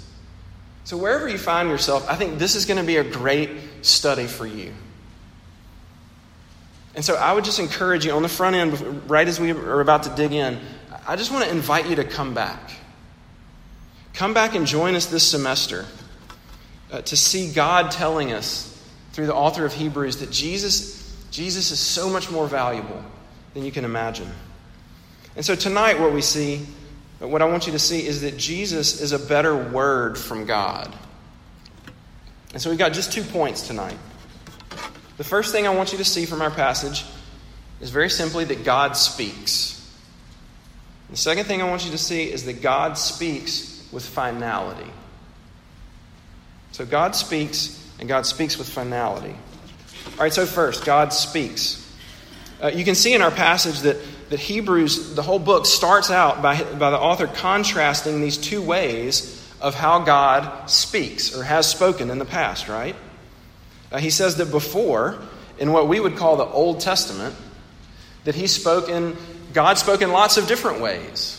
So, 0.88 0.96
wherever 0.96 1.28
you 1.28 1.38
find 1.38 1.68
yourself, 1.68 2.08
I 2.10 2.16
think 2.16 2.40
this 2.40 2.56
is 2.56 2.66
going 2.66 2.80
to 2.80 2.86
be 2.86 2.96
a 2.96 3.04
great 3.04 3.50
study 3.82 4.26
for 4.26 4.48
you. 4.48 4.72
And 6.96 7.04
so, 7.04 7.16
I 7.16 7.34
would 7.34 7.44
just 7.44 7.60
encourage 7.60 8.06
you 8.06 8.14
on 8.14 8.22
the 8.22 8.30
front 8.30 8.56
end, 8.56 9.10
right 9.10 9.28
as 9.28 9.38
we 9.38 9.52
are 9.52 9.82
about 9.82 10.04
to 10.04 10.10
dig 10.16 10.32
in, 10.32 10.58
I 11.06 11.18
just 11.18 11.30
want 11.30 11.44
to 11.44 11.52
invite 11.52 11.90
you 11.90 11.98
to 11.98 12.06
come 12.06 12.34
back. 12.34 12.72
Come 14.14 14.34
back 14.34 14.56
and 14.56 14.66
join 14.66 14.96
us 14.96 15.08
this 15.08 15.30
semester 15.30 15.86
uh, 16.90 17.02
to 17.02 17.18
see 17.18 17.52
God 17.52 17.92
telling 17.92 18.32
us 18.32 18.74
through 19.12 19.26
the 19.26 19.36
author 19.36 19.66
of 19.66 19.74
Hebrews 19.74 20.22
that 20.22 20.32
Jesus, 20.32 21.14
Jesus 21.32 21.70
is 21.70 21.82
so 21.82 22.10
much 22.10 22.32
more 22.32 22.48
valuable 22.48 23.04
than 23.54 23.66
you 23.66 23.74
can 23.74 23.84
imagine. 23.84 24.30
And 25.36 25.44
so, 25.44 25.54
tonight, 25.54 26.00
what 26.00 26.14
we 26.14 26.22
see 26.22 26.66
but 27.20 27.30
what 27.30 27.42
I 27.42 27.46
want 27.46 27.66
you 27.66 27.74
to 27.74 27.80
see 27.80 28.06
is 28.06 28.22
that 28.22 28.38
Jesus 28.38 29.02
is 29.02 29.12
a 29.12 29.20
better 29.20 29.56
word 29.56 30.18
from 30.18 30.46
God. 30.46 30.94
And 32.54 32.62
so 32.62 32.70
we've 32.70 32.80
got 32.80 32.94
just 32.94 33.12
two 33.12 33.24
points 33.24 33.68
tonight. 33.68 33.98
The 35.18 35.24
first 35.24 35.52
thing 35.52 35.66
I 35.66 35.74
want 35.74 35.92
you 35.92 35.98
to 35.98 36.06
see 36.06 36.26
from 36.26 36.42
our 36.42 36.52
passage 36.52 37.06
is 37.82 37.90
very 37.90 38.10
simply 38.10 38.46
that 38.46 38.64
God 38.64 38.96
speaks. 38.96 39.74
The 41.10 41.18
second 41.18 41.46
thing 41.46 41.62
I 41.62 41.70
want 41.70 41.86
you 41.86 41.92
to 41.92 41.98
see 41.98 42.32
is 42.32 42.46
that 42.46 42.62
God 42.62 42.98
speaks 42.98 43.88
with 43.92 44.06
finality. 44.06 44.92
So 46.72 46.86
God 46.86 47.16
speaks, 47.16 47.84
and 48.00 48.08
God 48.08 48.26
speaks 48.26 48.58
with 48.58 48.70
finality. 48.70 49.36
All 50.14 50.20
right, 50.20 50.34
so 50.34 50.46
first, 50.46 50.86
God 50.86 51.14
speaks. 51.14 51.84
Uh, 52.62 52.68
you 52.68 52.84
can 52.84 52.96
see 52.96 53.14
in 53.14 53.22
our 53.22 53.32
passage 53.32 53.80
that 53.82 53.98
that 54.30 54.40
Hebrews, 54.40 55.16
the 55.16 55.22
whole 55.22 55.40
book, 55.40 55.66
starts 55.66 56.12
out 56.12 56.42
by, 56.42 56.62
by 56.64 56.92
the 56.92 57.00
author 57.00 57.28
contrasting 57.28 58.22
these 58.22 58.38
two 58.38 58.62
ways 58.62 59.34
of 59.62 59.74
how 59.74 60.00
God 60.00 60.70
speaks 60.70 61.36
or 61.36 61.44
has 61.44 61.68
spoken 61.70 62.10
in 62.10 62.20
the 62.20 62.26
past, 62.26 62.68
right? 62.68 62.96
Uh, 63.92 64.00
he 64.00 64.10
says 64.10 64.38
that 64.38 64.52
before, 64.52 65.18
in 65.58 65.72
what 65.72 65.88
we 65.88 66.00
would 66.00 66.18
call 66.18 66.36
the 66.38 66.46
Old 66.46 66.82
Testament, 66.82 67.36
that 68.26 68.36
he 68.36 68.48
spoke 68.48 68.90
in, 68.90 69.16
God 69.54 69.78
spoke 69.78 70.02
in 70.02 70.12
lots 70.12 70.38
of 70.38 70.48
different 70.48 70.82
ways, 70.82 71.34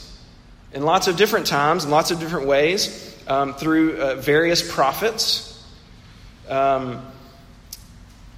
in 0.72 0.82
lots 0.82 1.06
of 1.08 1.16
different 1.16 1.46
times, 1.46 1.84
in 1.84 1.90
lots 1.90 2.10
of 2.10 2.18
different 2.18 2.46
ways, 2.46 3.16
um, 3.28 3.54
through 3.54 3.98
uh, 3.98 4.14
various 4.16 4.72
prophets. 4.72 5.62
Um, 6.48 7.04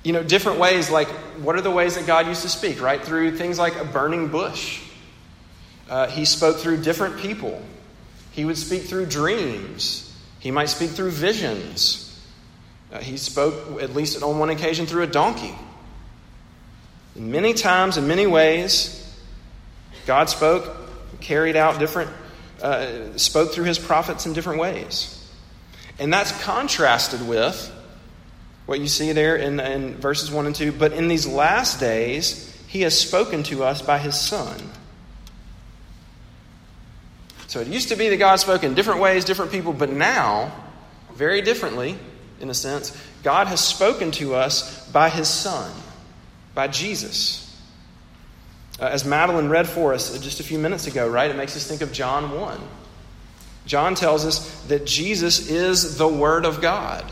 you 0.02 0.12
know, 0.12 0.22
different 0.22 0.58
ways, 0.58 0.90
like 0.90 1.08
what 1.42 1.56
are 1.56 1.60
the 1.60 1.70
ways 1.70 1.96
that 1.96 2.06
God 2.06 2.26
used 2.26 2.42
to 2.42 2.48
speak, 2.48 2.80
right? 2.80 3.02
Through 3.02 3.36
things 3.36 3.58
like 3.58 3.76
a 3.76 3.84
burning 3.84 4.28
bush. 4.28 4.82
Uh, 5.88 6.06
he 6.06 6.24
spoke 6.24 6.58
through 6.58 6.82
different 6.82 7.18
people. 7.18 7.60
He 8.32 8.44
would 8.44 8.56
speak 8.56 8.82
through 8.82 9.06
dreams. 9.06 10.06
He 10.38 10.50
might 10.50 10.66
speak 10.66 10.90
through 10.90 11.10
visions. 11.10 12.06
Uh, 12.92 12.98
he 12.98 13.16
spoke, 13.16 13.82
at 13.82 13.94
least 13.94 14.22
on 14.22 14.38
one 14.38 14.50
occasion, 14.50 14.86
through 14.86 15.02
a 15.02 15.06
donkey. 15.06 15.54
In 17.16 17.30
Many 17.30 17.54
times, 17.54 17.96
in 17.96 18.08
many 18.08 18.26
ways, 18.26 18.96
God 20.06 20.30
spoke, 20.30 20.76
carried 21.20 21.56
out 21.56 21.78
different, 21.78 22.10
uh, 22.62 23.16
spoke 23.16 23.52
through 23.52 23.64
his 23.64 23.78
prophets 23.78 24.26
in 24.26 24.32
different 24.32 24.60
ways. 24.60 25.16
And 25.98 26.12
that's 26.12 26.32
contrasted 26.42 27.26
with 27.28 27.70
what 28.70 28.78
you 28.78 28.86
see 28.86 29.10
there 29.10 29.34
in, 29.34 29.58
in 29.58 29.96
verses 29.96 30.30
1 30.30 30.46
and 30.46 30.54
2. 30.54 30.70
But 30.70 30.92
in 30.92 31.08
these 31.08 31.26
last 31.26 31.80
days, 31.80 32.56
he 32.68 32.82
has 32.82 32.96
spoken 32.96 33.42
to 33.42 33.64
us 33.64 33.82
by 33.82 33.98
his 33.98 34.14
Son. 34.14 34.60
So 37.48 37.58
it 37.58 37.66
used 37.66 37.88
to 37.88 37.96
be 37.96 38.10
that 38.10 38.18
God 38.18 38.36
spoke 38.36 38.62
in 38.62 38.74
different 38.74 39.00
ways, 39.00 39.24
different 39.24 39.50
people, 39.50 39.72
but 39.72 39.90
now, 39.90 40.54
very 41.14 41.42
differently, 41.42 41.98
in 42.38 42.48
a 42.48 42.54
sense, 42.54 42.96
God 43.24 43.48
has 43.48 43.58
spoken 43.58 44.12
to 44.12 44.36
us 44.36 44.88
by 44.92 45.08
his 45.08 45.26
Son, 45.26 45.72
by 46.54 46.68
Jesus. 46.68 47.60
Uh, 48.78 48.84
as 48.84 49.04
Madeline 49.04 49.48
read 49.48 49.68
for 49.68 49.94
us 49.94 50.16
just 50.20 50.38
a 50.38 50.44
few 50.44 50.60
minutes 50.60 50.86
ago, 50.86 51.08
right? 51.08 51.28
It 51.28 51.36
makes 51.36 51.56
us 51.56 51.66
think 51.66 51.80
of 51.80 51.90
John 51.90 52.40
1. 52.40 52.60
John 53.66 53.96
tells 53.96 54.24
us 54.24 54.62
that 54.68 54.86
Jesus 54.86 55.50
is 55.50 55.98
the 55.98 56.06
Word 56.06 56.44
of 56.44 56.60
God. 56.60 57.04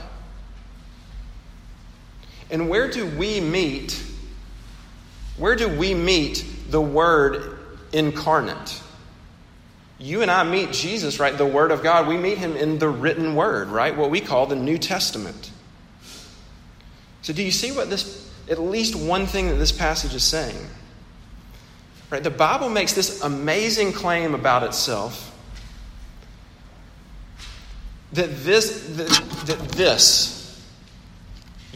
And 2.50 2.68
where 2.68 2.90
do 2.90 3.06
we 3.06 3.40
meet? 3.40 4.02
Where 5.36 5.56
do 5.56 5.68
we 5.68 5.94
meet 5.94 6.44
the 6.70 6.80
Word 6.80 7.58
incarnate? 7.92 8.82
You 9.98 10.22
and 10.22 10.30
I 10.30 10.44
meet 10.44 10.72
Jesus, 10.72 11.18
right? 11.18 11.36
The 11.36 11.46
Word 11.46 11.70
of 11.70 11.82
God. 11.82 12.06
We 12.06 12.16
meet 12.16 12.38
Him 12.38 12.56
in 12.56 12.78
the 12.78 12.88
written 12.88 13.34
Word, 13.34 13.68
right? 13.68 13.96
What 13.96 14.10
we 14.10 14.20
call 14.20 14.46
the 14.46 14.56
New 14.56 14.78
Testament. 14.78 15.50
So, 17.22 17.32
do 17.32 17.42
you 17.42 17.50
see 17.50 17.72
what 17.72 17.90
this, 17.90 18.32
at 18.48 18.60
least 18.60 18.94
one 18.94 19.26
thing 19.26 19.48
that 19.48 19.56
this 19.56 19.72
passage 19.72 20.14
is 20.14 20.24
saying? 20.24 20.56
Right? 22.10 22.22
The 22.22 22.30
Bible 22.30 22.70
makes 22.70 22.94
this 22.94 23.22
amazing 23.22 23.92
claim 23.92 24.34
about 24.34 24.62
itself 24.62 25.34
that 28.12 28.44
this, 28.44 28.86
that, 28.96 29.08
that 29.46 29.58
this 29.72 30.37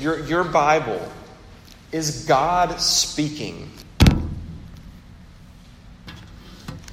your, 0.03 0.19
your 0.27 0.45
Bible, 0.45 1.01
is 1.93 2.25
God 2.27 2.81
speaking. 2.81 3.71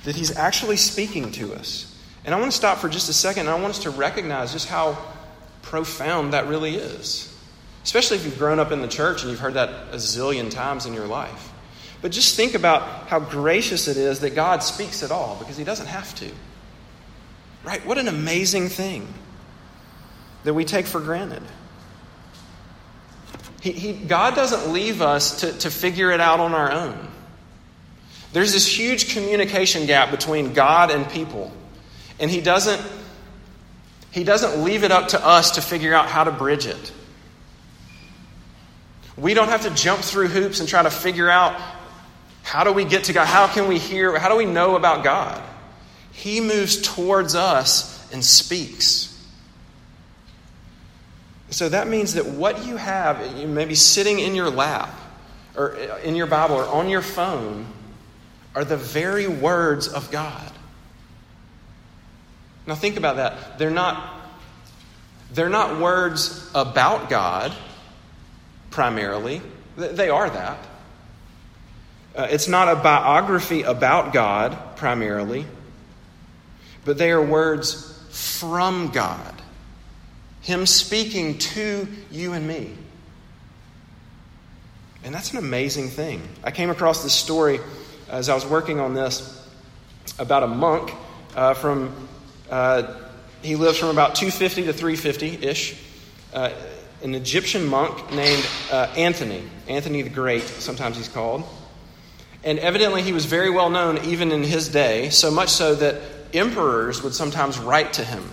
That 0.03 0.15
He's 0.15 0.35
actually 0.35 0.77
speaking 0.77 1.31
to 1.33 1.53
us. 1.53 1.97
And 2.25 2.35
I 2.35 2.39
want 2.39 2.51
to 2.51 2.57
stop 2.57 2.77
for 2.77 2.89
just 2.89 3.09
a 3.09 3.13
second 3.13 3.47
and 3.47 3.49
I 3.49 3.55
want 3.55 3.71
us 3.71 3.79
to 3.79 3.89
recognize 3.89 4.51
just 4.51 4.67
how 4.67 4.97
profound 5.61 6.33
that 6.33 6.47
really 6.47 6.75
is. 6.75 7.25
Especially 7.83 8.17
if 8.17 8.25
you've 8.25 8.37
grown 8.37 8.59
up 8.59 8.71
in 8.71 8.81
the 8.81 8.87
church 8.87 9.21
and 9.21 9.31
you've 9.31 9.39
heard 9.39 9.55
that 9.55 9.69
a 9.91 9.97
zillion 9.97 10.51
times 10.51 10.85
in 10.85 10.93
your 10.93 11.07
life. 11.07 11.51
But 12.01 12.11
just 12.11 12.35
think 12.35 12.53
about 12.53 13.07
how 13.07 13.19
gracious 13.19 13.87
it 13.87 13.97
is 13.97 14.19
that 14.21 14.35
God 14.35 14.63
speaks 14.63 15.03
at 15.03 15.11
all 15.11 15.35
because 15.37 15.57
He 15.57 15.63
doesn't 15.63 15.87
have 15.87 16.13
to. 16.15 16.29
Right? 17.63 17.85
What 17.85 17.97
an 17.97 18.07
amazing 18.07 18.69
thing 18.69 19.07
that 20.43 20.53
we 20.53 20.65
take 20.65 20.85
for 20.85 21.01
granted. 21.01 21.43
He, 23.61 23.71
he, 23.71 23.93
God 23.93 24.35
doesn't 24.35 24.71
leave 24.71 25.01
us 25.01 25.41
to, 25.41 25.51
to 25.59 25.69
figure 25.69 26.11
it 26.11 26.21
out 26.21 26.39
on 26.39 26.53
our 26.53 26.71
own. 26.71 27.07
There's 28.31 28.53
this 28.53 28.67
huge 28.67 29.13
communication 29.13 29.85
gap 29.85 30.11
between 30.11 30.53
God 30.53 30.91
and 30.91 31.09
people. 31.09 31.51
And 32.19 32.29
He 32.29 32.41
doesn't, 32.41 32.81
he 34.11 34.23
doesn't 34.23 34.63
leave 34.63 34.83
it 34.83 34.91
up 34.91 35.09
to 35.09 35.25
us 35.25 35.51
to 35.51 35.61
figure 35.61 35.93
out 35.93 36.07
how 36.07 36.23
to 36.23 36.31
bridge 36.31 36.65
it. 36.65 36.91
We 39.17 39.33
don't 39.33 39.49
have 39.49 39.63
to 39.63 39.71
jump 39.71 40.01
through 40.01 40.27
hoops 40.27 40.59
and 40.59 40.69
try 40.69 40.81
to 40.81 40.89
figure 40.89 41.29
out 41.29 41.59
how 42.43 42.63
do 42.63 42.71
we 42.71 42.85
get 42.85 43.05
to 43.05 43.13
God? 43.13 43.25
How 43.25 43.47
can 43.47 43.67
we 43.67 43.77
hear? 43.77 44.17
How 44.17 44.29
do 44.29 44.35
we 44.35 44.45
know 44.45 44.75
about 44.75 45.03
God? 45.03 45.43
He 46.11 46.41
moves 46.41 46.81
towards 46.81 47.35
us 47.35 48.11
and 48.11 48.23
speaks. 48.23 49.08
So 51.51 51.69
that 51.69 51.87
means 51.87 52.13
that 52.13 52.25
what 52.25 52.65
you 52.65 52.77
have, 52.77 53.37
you 53.37 53.47
may 53.47 53.65
be 53.65 53.75
sitting 53.75 54.19
in 54.19 54.35
your 54.35 54.49
lap 54.49 54.93
or 55.55 55.75
in 56.03 56.15
your 56.15 56.27
Bible 56.27 56.55
or 56.55 56.65
on 56.65 56.89
your 56.89 57.01
phone, 57.01 57.65
are 58.55 58.63
the 58.63 58.77
very 58.77 59.27
words 59.27 59.87
of 59.87 60.11
God. 60.11 60.51
Now 62.67 62.75
think 62.75 62.97
about 62.97 63.15
that. 63.15 63.57
They're 63.57 63.71
not, 63.71 64.21
they're 65.31 65.49
not 65.49 65.79
words 65.79 66.49
about 66.53 67.09
God 67.09 67.53
primarily, 68.69 69.41
they 69.75 70.09
are 70.09 70.29
that. 70.29 70.67
Uh, 72.15 72.27
it's 72.29 72.47
not 72.47 72.67
a 72.67 72.75
biography 72.75 73.61
about 73.63 74.13
God 74.13 74.75
primarily, 74.75 75.45
but 76.85 76.97
they 76.97 77.11
are 77.11 77.23
words 77.23 77.97
from 78.09 78.89
God. 78.89 79.38
Him 80.41 80.65
speaking 80.65 81.37
to 81.37 81.87
you 82.11 82.33
and 82.33 82.47
me. 82.47 82.71
And 85.03 85.13
that's 85.13 85.31
an 85.31 85.37
amazing 85.37 85.89
thing. 85.89 86.21
I 86.43 86.51
came 86.51 86.69
across 86.69 87.03
this 87.03 87.13
story 87.13 87.59
as 88.09 88.29
I 88.29 88.35
was 88.35 88.45
working 88.45 88.79
on 88.79 88.93
this 88.93 89.35
about 90.17 90.43
a 90.43 90.47
monk 90.47 90.93
uh, 91.35 91.53
from, 91.53 91.95
uh, 92.49 92.95
he 93.41 93.55
lives 93.55 93.77
from 93.77 93.89
about 93.89 94.15
250 94.15 94.65
to 94.65 94.73
350 94.73 95.45
ish. 95.45 95.77
Uh, 96.33 96.51
an 97.01 97.15
Egyptian 97.15 97.65
monk 97.65 98.11
named 98.11 98.45
uh, 98.71 98.93
Anthony, 98.97 99.43
Anthony 99.67 100.01
the 100.01 100.09
Great, 100.09 100.41
sometimes 100.41 100.97
he's 100.97 101.07
called. 101.07 101.43
And 102.43 102.59
evidently, 102.59 103.01
he 103.01 103.13
was 103.13 103.25
very 103.25 103.49
well 103.49 103.69
known 103.69 104.03
even 104.05 104.31
in 104.31 104.43
his 104.43 104.69
day, 104.69 105.09
so 105.09 105.31
much 105.31 105.49
so 105.49 105.75
that 105.75 106.01
emperors 106.33 107.01
would 107.03 107.13
sometimes 107.13 107.57
write 107.57 107.93
to 107.93 108.03
him 108.03 108.29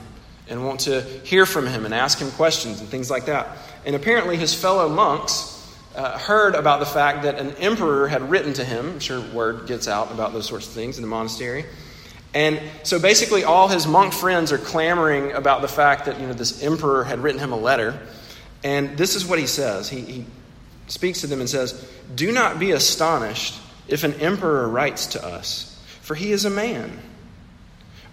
and 0.48 0.64
want 0.64 0.80
to 0.80 1.00
hear 1.00 1.46
from 1.46 1.66
him 1.66 1.84
and 1.84 1.94
ask 1.94 2.18
him 2.18 2.30
questions 2.32 2.80
and 2.80 2.88
things 2.88 3.10
like 3.10 3.26
that. 3.26 3.56
And 3.84 3.96
apparently, 3.96 4.36
his 4.36 4.54
fellow 4.54 4.88
monks 4.88 5.52
uh, 5.94 6.18
heard 6.18 6.54
about 6.54 6.80
the 6.80 6.86
fact 6.86 7.22
that 7.22 7.38
an 7.38 7.52
emperor 7.56 8.06
had 8.06 8.30
written 8.30 8.52
to 8.54 8.64
him. 8.64 8.86
I'm 8.86 9.00
sure 9.00 9.20
word 9.32 9.66
gets 9.66 9.88
out 9.88 10.12
about 10.12 10.32
those 10.32 10.46
sorts 10.46 10.66
of 10.66 10.72
things 10.72 10.98
in 10.98 11.02
the 11.02 11.08
monastery. 11.08 11.64
And 12.34 12.60
so 12.82 12.98
basically, 12.98 13.44
all 13.44 13.68
his 13.68 13.86
monk 13.86 14.12
friends 14.12 14.52
are 14.52 14.58
clamoring 14.58 15.32
about 15.32 15.62
the 15.62 15.68
fact 15.68 16.04
that 16.04 16.20
you 16.20 16.26
know, 16.26 16.34
this 16.34 16.62
emperor 16.62 17.04
had 17.04 17.20
written 17.20 17.40
him 17.40 17.52
a 17.52 17.56
letter. 17.56 17.98
And 18.62 18.98
this 18.98 19.14
is 19.14 19.24
what 19.24 19.38
he 19.38 19.46
says. 19.46 19.88
He, 19.88 20.00
he 20.00 20.26
speaks 20.86 21.22
to 21.22 21.26
them 21.26 21.40
and 21.40 21.48
says, 21.48 21.90
Do 22.14 22.30
not 22.32 22.58
be 22.58 22.72
astonished 22.72 23.58
if 23.88 24.04
an 24.04 24.14
emperor 24.14 24.68
writes 24.68 25.06
to 25.08 25.24
us, 25.24 25.80
for 26.02 26.14
he 26.14 26.32
is 26.32 26.44
a 26.44 26.50
man. 26.50 27.00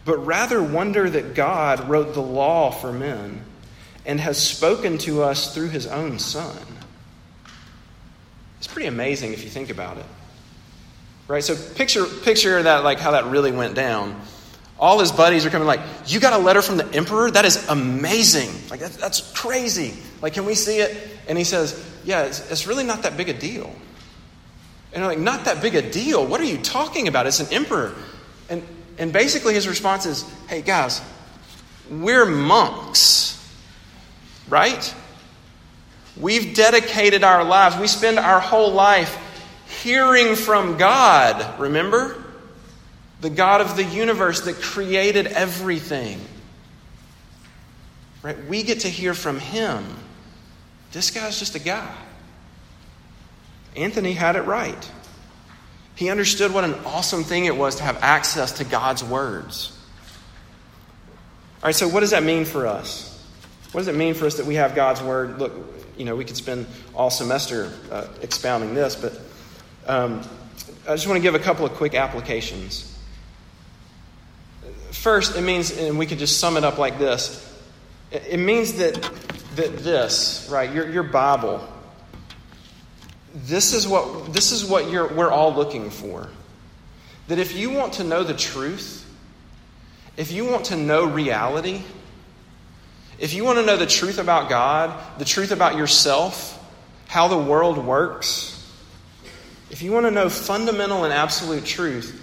But 0.06 0.18
rather 0.26 0.62
wonder 0.62 1.10
that 1.10 1.34
God 1.34 1.88
wrote 1.88 2.14
the 2.14 2.22
law 2.22 2.72
for 2.72 2.92
men 2.92 3.42
and 4.06 4.20
has 4.20 4.38
spoken 4.38 4.98
to 5.00 5.24
us 5.24 5.54
through 5.54 5.70
his 5.70 5.88
own 5.88 6.20
Son. 6.20 6.58
It's 8.58 8.68
pretty 8.68 8.88
amazing 8.88 9.34
if 9.34 9.44
you 9.44 9.50
think 9.50 9.70
about 9.70 9.98
it. 9.98 10.06
Right? 11.28 11.44
So 11.44 11.56
picture 11.76 12.06
picture 12.06 12.62
that 12.62 12.84
like 12.84 13.00
how 13.00 13.12
that 13.12 13.26
really 13.26 13.52
went 13.52 13.76
down. 13.76 14.20
All 14.78 15.00
his 15.00 15.12
buddies 15.12 15.46
are 15.46 15.50
coming 15.50 15.68
like, 15.68 15.80
"You 16.08 16.20
got 16.20 16.34
a 16.34 16.38
letter 16.38 16.62
from 16.62 16.78
the 16.78 16.94
emperor? 16.94 17.32
That 17.32 17.46
is 17.46 17.70
amazing! 17.70 18.50
Like 18.70 18.82
that's, 18.82 18.98
that's 18.98 19.32
crazy! 19.32 19.94
Like, 20.22 20.34
can 20.34 20.46
we 20.46 20.56
see 20.56 20.80
it?" 20.80 21.18
And 21.30 21.38
he 21.38 21.46
says, 21.46 21.82
"Yeah, 22.04 22.24
it's, 22.24 22.52
it's 22.52 22.68
really 22.68 22.84
not 22.84 23.04
that 23.04 23.16
big 23.16 23.30
a 23.30 23.34
deal." 23.34 23.74
And 24.94 25.02
they're 25.02 25.10
like, 25.10 25.20
not 25.20 25.46
that 25.46 25.62
big 25.62 25.76
a 25.76 25.82
deal. 25.82 26.26
What 26.26 26.40
are 26.40 26.46
you 26.46 26.58
talking 26.58 27.08
about? 27.08 27.26
It's 27.26 27.40
an 27.40 27.52
emperor. 27.52 27.96
And, 28.50 28.64
and 28.98 29.12
basically 29.12 29.54
his 29.54 29.68
response 29.68 30.06
is, 30.06 30.24
hey, 30.48 30.62
guys, 30.62 31.02
we're 31.90 32.26
monks, 32.26 33.40
right? 34.50 34.94
We've 36.20 36.56
dedicated 36.56 37.24
our 37.24 37.44
lives, 37.44 37.78
we 37.78 37.88
spend 37.88 38.20
our 38.20 38.40
whole 38.40 38.72
life 38.72 39.18
hearing 39.82 40.36
from 40.36 40.78
God, 40.78 41.60
remember? 41.60 42.24
The 43.22 43.30
God 43.30 43.62
of 43.62 43.76
the 43.76 43.84
universe 43.84 44.42
that 44.42 44.56
created 44.56 45.28
everything. 45.28 46.20
Right? 48.22 48.38
We 48.48 48.64
get 48.64 48.82
to 48.82 48.90
hear 48.90 49.14
from 49.14 49.40
Him. 49.40 49.84
This 50.92 51.12
guy's 51.12 51.40
just 51.40 51.56
a 51.56 51.60
guy. 51.60 51.94
Anthony 53.76 54.14
had 54.14 54.36
it 54.36 54.44
right. 54.44 54.92
He 55.96 56.10
understood 56.10 56.54
what 56.54 56.64
an 56.64 56.74
awesome 56.86 57.24
thing 57.24 57.46
it 57.46 57.56
was 57.56 57.76
to 57.76 57.84
have 57.84 57.98
access 58.02 58.54
to 58.54 58.64
God's 58.64 59.04
words. 59.04 59.78
All 61.62 61.68
right, 61.68 61.76
so 61.76 61.88
what 61.88 62.02
does 62.02 62.12
that 62.12 62.24
mean 62.24 62.46
for 62.46 62.68
us? 62.68 63.10
What 63.72 63.82
does 63.82 63.88
it 63.88 63.96
mean 63.96 64.14
for 64.14 64.26
us 64.26 64.38
that 64.38 64.46
we 64.46 64.56
have 64.56 64.76
God's 64.76 65.02
word? 65.02 65.40
Look, 65.40 65.54
you 65.98 66.06
know, 66.06 66.16
we 66.16 66.26
could 66.26 66.38
spend 66.38 66.66
all 66.94 67.10
semester 67.10 67.72
uh, 67.92 68.08
expounding 68.22 68.74
this, 68.74 68.96
but 68.96 69.20
um, 69.88 70.22
I 70.88 70.96
just 70.96 71.08
want 71.08 71.18
to 71.18 71.22
give 71.22 71.36
a 71.36 71.40
couple 71.40 71.66
of 71.66 71.74
quick 71.74 71.96
applications. 71.96 72.90
First, 74.92 75.38
it 75.38 75.42
means, 75.42 75.76
and 75.78 75.98
we 75.98 76.06
could 76.06 76.20
just 76.20 76.40
sum 76.40 76.58
it 76.58 76.64
up 76.64 76.78
like 76.78 77.00
this 77.00 77.50
it 78.14 78.40
means 78.40 78.74
that, 78.74 78.94
that 79.56 79.78
this, 79.80 80.48
right, 80.52 80.72
your, 80.72 80.88
your 80.88 81.04
Bible, 81.04 81.68
this 83.34 83.74
is 83.74 83.88
what, 83.88 84.32
this 84.34 84.52
is 84.52 84.64
what 84.64 84.90
you're, 84.90 85.08
we're 85.08 85.32
all 85.32 85.54
looking 85.54 85.90
for. 85.90 86.30
That 87.28 87.40
if 87.40 87.56
you 87.56 87.72
want 87.72 87.94
to 87.94 88.04
know 88.04 88.24
the 88.24 88.34
truth, 88.34 89.10
if 90.18 90.32
you 90.32 90.46
want 90.46 90.66
to 90.66 90.76
know 90.76 91.06
reality, 91.06 91.82
if 93.18 93.34
you 93.34 93.44
want 93.44 93.60
to 93.60 93.66
know 93.66 93.78
the 93.78 93.88
truth 93.88 94.20
about 94.20 94.50
God, 94.50 95.20
the 95.20 95.26
truth 95.26 95.52
about 95.52 95.78
yourself, 95.78 96.60
how 97.08 97.28
the 97.28 97.38
world 97.38 97.78
works, 97.78 98.54
if 99.72 99.82
you 99.82 99.92
want 99.92 100.06
to 100.06 100.12
know 100.12 100.30
fundamental 100.30 101.04
and 101.04 101.12
absolute 101.12 101.66
truth, 101.66 102.20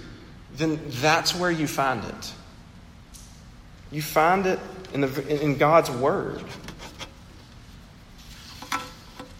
then 0.55 0.81
that's 1.00 1.35
where 1.35 1.50
you 1.50 1.67
find 1.67 2.05
it. 2.05 2.33
You 3.90 4.02
find 4.02 4.47
it 4.47 4.61
in, 4.95 5.00
the, 5.00 5.43
in 5.43 5.57
God's 5.57 5.90
Word. 5.90 6.45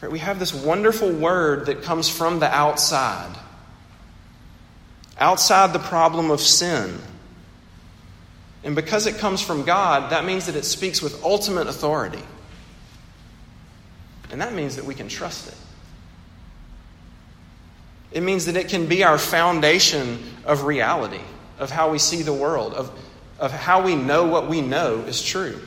Right, 0.01 0.11
we 0.11 0.19
have 0.21 0.39
this 0.39 0.55
wonderful 0.55 1.11
word 1.11 1.67
that 1.67 1.83
comes 1.83 2.09
from 2.09 2.39
the 2.39 2.49
outside, 2.49 3.37
outside 5.19 5.73
the 5.73 5.79
problem 5.79 6.31
of 6.31 6.41
sin. 6.41 6.99
And 8.65 8.75
because 8.75 9.07
it 9.07 9.19
comes 9.19 9.43
from 9.43 9.65
God, 9.65 10.11
that 10.13 10.25
means 10.25 10.47
that 10.47 10.57
it 10.57 10.65
speaks 10.65 11.03
with 11.03 11.23
ultimate 11.23 11.67
authority. 11.67 12.23
And 14.31 14.41
that 14.41 14.55
means 14.55 14.77
that 14.77 14.85
we 14.85 14.95
can 14.95 15.09
trust 15.09 15.49
it. 15.49 15.57
It 18.13 18.23
means 18.23 18.47
that 18.47 18.57
it 18.57 18.69
can 18.69 18.87
be 18.87 19.05
our 19.05 19.19
foundation 19.19 20.19
of 20.45 20.65
reality, 20.65 21.21
of 21.59 21.71
how 21.71 21.91
we 21.91 21.99
see 21.99 22.23
the 22.23 22.33
world, 22.33 22.75
of, 22.75 22.91
of 23.39 23.53
how 23.53 23.83
we 23.83 23.95
know 23.95 24.27
what 24.27 24.49
we 24.49 24.61
know 24.61 25.01
is 25.01 25.23
true. 25.23 25.61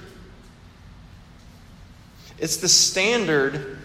It's 2.38 2.58
the 2.58 2.68
standard. 2.68 3.78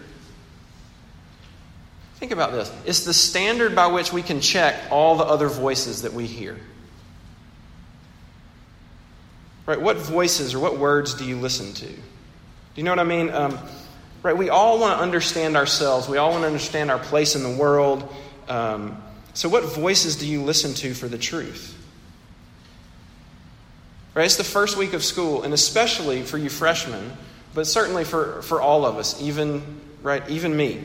Think 2.19 2.33
about 2.33 2.51
this. 2.51 2.71
It's 2.85 3.05
the 3.05 3.13
standard 3.13 3.75
by 3.75 3.87
which 3.87 4.11
we 4.11 4.21
can 4.21 4.41
check 4.41 4.75
all 4.91 5.15
the 5.15 5.23
other 5.23 5.47
voices 5.47 6.01
that 6.01 6.13
we 6.13 6.25
hear. 6.25 6.59
Right? 9.65 9.79
What 9.79 9.97
voices 9.97 10.53
or 10.53 10.59
what 10.59 10.77
words 10.77 11.13
do 11.13 11.23
you 11.23 11.37
listen 11.37 11.73
to? 11.73 11.85
Do 11.85 11.95
you 12.75 12.83
know 12.83 12.91
what 12.91 12.99
I 12.99 13.03
mean? 13.03 13.29
Um, 13.29 13.57
right? 14.21 14.35
We 14.35 14.49
all 14.49 14.79
want 14.79 14.97
to 14.97 15.01
understand 15.01 15.55
ourselves. 15.55 16.09
We 16.09 16.17
all 16.17 16.31
want 16.31 16.41
to 16.41 16.47
understand 16.47 16.91
our 16.91 16.99
place 16.99 17.35
in 17.35 17.43
the 17.43 17.51
world. 17.51 18.13
Um, 18.49 19.01
so, 19.33 19.47
what 19.47 19.63
voices 19.63 20.17
do 20.17 20.27
you 20.27 20.43
listen 20.43 20.73
to 20.75 20.93
for 20.93 21.07
the 21.07 21.17
truth? 21.17 21.77
Right? 24.13 24.25
It's 24.25 24.35
the 24.35 24.43
first 24.43 24.75
week 24.75 24.91
of 24.91 25.05
school, 25.05 25.43
and 25.43 25.53
especially 25.53 26.23
for 26.23 26.37
you 26.37 26.49
freshmen, 26.49 27.13
but 27.53 27.65
certainly 27.65 28.03
for, 28.03 28.41
for 28.41 28.59
all 28.59 28.85
of 28.85 28.97
us, 28.97 29.21
even, 29.21 29.79
right, 30.01 30.27
even 30.29 30.57
me. 30.57 30.83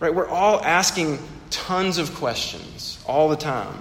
Right? 0.00 0.14
We're 0.14 0.28
all 0.28 0.62
asking 0.62 1.18
tons 1.50 1.98
of 1.98 2.14
questions 2.14 3.02
all 3.06 3.28
the 3.28 3.36
time. 3.36 3.80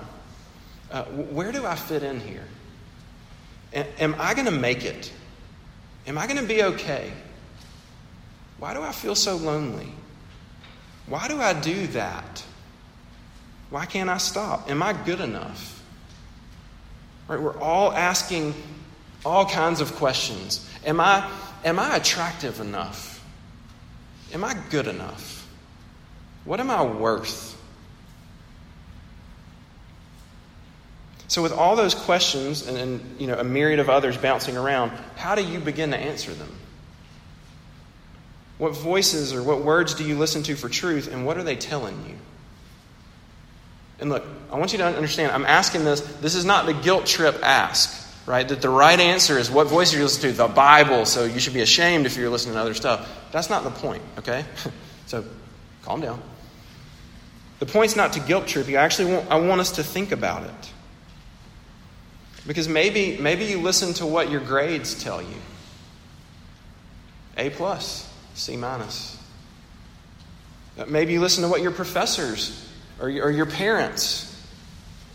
Uh, 0.92 1.04
where 1.04 1.52
do 1.52 1.66
I 1.66 1.76
fit 1.76 2.04
in 2.04 2.20
here? 2.20 2.46
A- 3.74 4.02
am 4.02 4.16
I 4.18 4.34
going 4.34 4.46
to 4.46 4.52
make 4.52 4.86
it? 4.86 5.12
Am 6.08 6.18
I 6.18 6.28
going 6.28 6.40
to 6.40 6.46
be 6.46 6.64
okay? 6.64 7.12
Why 8.60 8.74
do 8.74 8.82
I 8.82 8.92
feel 8.92 9.16
so 9.16 9.36
lonely? 9.36 9.92
Why 11.08 11.28
do 11.28 11.40
I 11.42 11.54
do 11.54 11.88
that? 11.88 12.44
Why 13.70 13.86
can't 13.86 14.10
I 14.10 14.18
stop? 14.18 14.70
Am 14.70 14.82
I 14.82 14.94
good 14.94 15.20
enough? 15.20 15.84
Right, 17.28 17.42
we're 17.42 17.60
all 17.60 17.92
asking 17.92 18.54
all 19.26 19.46
kinds 19.46 19.82
of 19.82 19.96
questions. 19.96 20.70
Am 20.86 21.00
I, 21.00 21.30
am 21.64 21.80
I 21.80 21.96
attractive 21.96 22.60
enough? 22.60 23.24
Am 24.34 24.44
I 24.44 24.56
good 24.70 24.88
enough? 24.88 25.35
What 26.46 26.60
am 26.60 26.70
I 26.70 26.84
worth? 26.84 27.56
So, 31.28 31.42
with 31.42 31.52
all 31.52 31.76
those 31.76 31.96
questions 31.96 32.68
and, 32.68 32.78
and 32.78 33.20
you 33.20 33.28
know, 33.28 33.38
a 33.38 33.44
myriad 33.44 33.80
of 33.80 33.90
others 33.90 34.16
bouncing 34.16 34.56
around, 34.56 34.92
how 35.16 35.36
do 35.36 35.44
you 35.44 35.60
begin 35.60 35.92
to 35.92 35.98
answer 35.98 36.34
them? 36.34 36.56
What 38.58 38.76
voices 38.76 39.34
or 39.34 39.44
what 39.44 39.64
words 39.64 39.96
do 39.96 40.06
you 40.06 40.18
listen 40.18 40.44
to 40.44 40.56
for 40.56 40.70
truth, 40.70 41.12
and 41.12 41.26
what 41.26 41.38
are 41.38 41.44
they 41.44 41.56
telling 41.56 42.06
you? 42.08 42.16
And 44.00 44.10
look, 44.10 44.24
I 44.52 44.58
want 44.60 44.72
you 44.72 44.78
to 44.78 44.86
understand, 44.86 45.32
I'm 45.32 45.46
asking 45.46 45.84
this. 45.84 46.02
This 46.22 46.36
is 46.36 46.46
not 46.46 46.66
the 46.68 46.74
guilt 46.74 47.06
trip 47.06 47.40
ask, 47.42 48.08
right? 48.28 48.48
That 48.48 48.62
the 48.62 48.70
right 48.70 49.00
answer 49.00 49.38
is 49.38 49.50
what 49.50 49.68
voice 49.68 49.94
are 49.94 49.98
you 49.98 50.04
listening 50.04 50.34
to? 50.34 50.38
The 50.38 50.48
Bible, 50.48 51.06
so 51.06 51.26
you 51.26 51.40
should 51.40 51.54
be 51.54 51.62
ashamed 51.62 52.06
if 52.06 52.18
you're 52.18 52.30
listening 52.30 52.56
to 52.56 52.62
other 52.62 52.74
stuff. 52.74 53.10
That's 53.32 53.50
not 53.50 53.64
the 53.64 53.72
point, 53.72 54.04
okay? 54.20 54.46
so 55.08 55.26
calm 55.82 56.02
down. 56.02 56.22
The 57.60 57.66
point's 57.66 57.96
not 57.96 58.14
to 58.14 58.20
guilt 58.20 58.48
trip 58.48 58.68
you. 58.68 58.78
I 58.78 58.84
actually 58.84 59.14
want, 59.14 59.32
I 59.32 59.36
want 59.36 59.62
us 59.62 59.72
to 59.74 59.84
think 59.84 60.12
about 60.12 60.44
it. 60.44 60.72
Because 62.46 62.68
maybe, 62.68 63.18
maybe 63.18 63.46
you 63.46 63.60
listen 63.60 63.94
to 63.96 64.06
what 64.06 64.30
your 64.30 64.42
grades 64.42 65.02
tell 65.02 65.22
you. 65.22 65.38
A 67.38 67.50
plus. 67.50 68.12
C 68.34 68.58
minus. 68.58 69.18
Maybe 70.88 71.14
you 71.14 71.22
listen 71.22 71.44
to 71.44 71.50
what 71.50 71.62
your 71.62 71.72
professors 71.72 72.70
or 73.00 73.10
your, 73.10 73.28
or 73.28 73.32
your 73.32 73.46
parents 73.46 74.32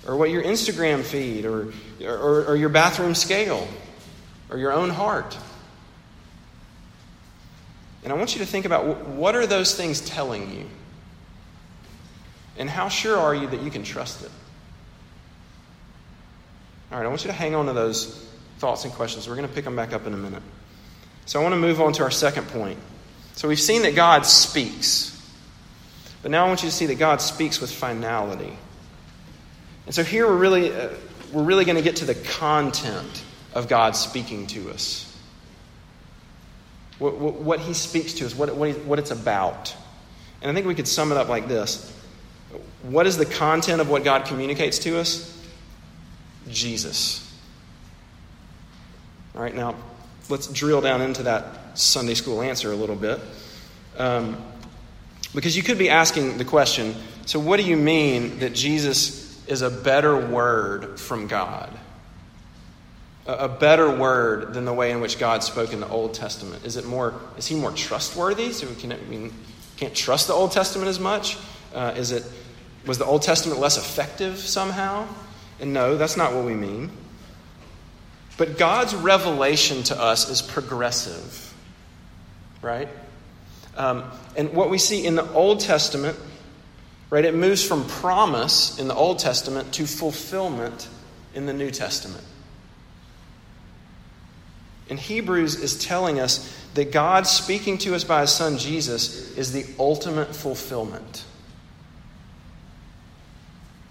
or 0.06 0.16
what 0.16 0.30
your 0.30 0.42
Instagram 0.42 1.02
feed 1.02 1.44
or, 1.44 1.72
or, 2.02 2.46
or 2.46 2.56
your 2.56 2.70
bathroom 2.70 3.14
scale 3.14 3.68
or 4.48 4.56
your 4.56 4.72
own 4.72 4.88
heart. 4.88 5.36
And 8.02 8.12
I 8.12 8.16
want 8.16 8.34
you 8.34 8.38
to 8.38 8.46
think 8.46 8.64
about 8.64 9.06
what 9.08 9.36
are 9.36 9.46
those 9.46 9.74
things 9.74 10.00
telling 10.00 10.50
you? 10.56 10.66
And 12.60 12.68
how 12.68 12.90
sure 12.90 13.16
are 13.16 13.34
you 13.34 13.46
that 13.46 13.62
you 13.62 13.70
can 13.70 13.82
trust 13.82 14.22
it? 14.22 14.30
All 16.92 16.98
right, 16.98 17.06
I 17.06 17.08
want 17.08 17.24
you 17.24 17.28
to 17.28 17.36
hang 17.36 17.54
on 17.54 17.64
to 17.66 17.72
those 17.72 18.28
thoughts 18.58 18.84
and 18.84 18.92
questions. 18.92 19.26
We're 19.26 19.36
going 19.36 19.48
to 19.48 19.54
pick 19.54 19.64
them 19.64 19.74
back 19.74 19.94
up 19.94 20.06
in 20.06 20.12
a 20.12 20.18
minute. 20.18 20.42
So 21.24 21.40
I 21.40 21.42
want 21.42 21.54
to 21.54 21.58
move 21.58 21.80
on 21.80 21.94
to 21.94 22.02
our 22.02 22.10
second 22.10 22.48
point. 22.48 22.78
So 23.32 23.48
we've 23.48 23.58
seen 23.58 23.80
that 23.82 23.94
God 23.94 24.26
speaks. 24.26 25.16
But 26.20 26.32
now 26.32 26.44
I 26.44 26.48
want 26.48 26.62
you 26.62 26.68
to 26.68 26.74
see 26.74 26.84
that 26.86 26.98
God 26.98 27.22
speaks 27.22 27.62
with 27.62 27.72
finality. 27.72 28.52
And 29.86 29.94
so 29.94 30.04
here 30.04 30.26
we're 30.26 30.36
really, 30.36 30.70
uh, 30.70 30.90
we're 31.32 31.44
really 31.44 31.64
going 31.64 31.78
to 31.78 31.82
get 31.82 31.96
to 31.96 32.04
the 32.04 32.14
content 32.14 33.24
of 33.54 33.68
God 33.68 33.96
speaking 33.96 34.46
to 34.48 34.68
us. 34.68 35.06
What, 36.98 37.16
what, 37.16 37.34
what 37.36 37.60
he 37.60 37.72
speaks 37.72 38.12
to 38.14 38.26
us, 38.26 38.34
what, 38.34 38.54
what, 38.54 38.68
he, 38.68 38.74
what 38.74 38.98
it's 38.98 39.12
about. 39.12 39.74
And 40.42 40.50
I 40.50 40.54
think 40.54 40.66
we 40.66 40.74
could 40.74 40.88
sum 40.88 41.10
it 41.10 41.16
up 41.16 41.28
like 41.30 41.48
this 41.48 41.96
What 42.82 43.06
is 43.06 43.16
the 43.16 43.26
content 43.26 43.80
of 43.80 43.90
what 43.90 44.04
God 44.04 44.24
communicates 44.24 44.78
to 44.80 44.98
us? 44.98 45.36
Jesus. 46.48 47.26
All 49.34 49.42
right, 49.42 49.54
now 49.54 49.76
let's 50.28 50.46
drill 50.46 50.80
down 50.80 51.02
into 51.02 51.24
that 51.24 51.78
Sunday 51.78 52.14
school 52.14 52.42
answer 52.42 52.72
a 52.72 52.76
little 52.76 52.96
bit. 52.96 53.20
Um, 53.96 54.42
because 55.34 55.56
you 55.56 55.62
could 55.62 55.78
be 55.78 55.90
asking 55.90 56.38
the 56.38 56.44
question 56.44 56.94
so, 57.26 57.38
what 57.38 57.58
do 57.58 57.62
you 57.62 57.76
mean 57.76 58.40
that 58.40 58.54
Jesus 58.54 59.46
is 59.46 59.62
a 59.62 59.70
better 59.70 60.16
word 60.16 60.98
from 60.98 61.28
God? 61.28 61.70
A, 63.26 63.48
better 63.48 63.88
word 63.88 64.52
than 64.54 64.64
the 64.64 64.72
way 64.72 64.90
in 64.90 65.00
which 65.00 65.16
God 65.16 65.44
spoke 65.44 65.72
in 65.72 65.78
the 65.78 65.86
Old 65.86 66.14
Testament? 66.14 66.64
Is 66.64 66.76
it 66.76 66.84
more? 66.84 67.14
Is 67.36 67.46
he 67.46 67.54
more 67.54 67.70
trustworthy? 67.70 68.50
So 68.50 68.66
we 68.66 68.74
can't 69.76 69.94
trust 69.94 70.26
the 70.26 70.32
Old 70.32 70.50
Testament 70.50 70.88
as 70.88 70.98
much. 70.98 71.36
Uh, 71.72 71.92
is 71.96 72.10
it 72.10 72.24
was 72.86 72.98
the 72.98 73.04
Old 73.04 73.22
Testament 73.22 73.60
less 73.60 73.76
effective 73.76 74.38
somehow? 74.38 75.06
And 75.60 75.72
no, 75.72 75.96
that's 75.96 76.16
not 76.16 76.34
what 76.34 76.44
we 76.44 76.54
mean. 76.54 76.90
But 78.36 78.56
God's 78.56 78.94
revelation 78.94 79.82
to 79.84 80.00
us 80.00 80.30
is 80.30 80.40
progressive 80.40 81.50
right? 82.62 82.88
Um, 83.76 84.04
and 84.36 84.52
what 84.52 84.70
we 84.70 84.78
see 84.78 85.06
in 85.06 85.14
the 85.14 85.30
Old 85.32 85.60
Testament, 85.60 86.18
right, 87.08 87.24
it 87.24 87.34
moves 87.34 87.66
from 87.66 87.86
promise 87.86 88.78
in 88.78 88.88
the 88.88 88.94
Old 88.94 89.18
Testament 89.18 89.72
to 89.74 89.86
fulfillment 89.86 90.88
in 91.34 91.46
the 91.46 91.52
New 91.52 91.70
Testament. 91.70 92.24
And 94.88 94.98
Hebrews 94.98 95.54
is 95.54 95.78
telling 95.78 96.18
us 96.18 96.56
that 96.74 96.90
God 96.90 97.26
speaking 97.26 97.78
to 97.78 97.94
us 97.94 98.02
by 98.02 98.22
his 98.22 98.30
son 98.30 98.58
Jesus 98.58 99.36
is 99.36 99.52
the 99.52 99.64
ultimate 99.78 100.34
fulfillment. 100.34 101.24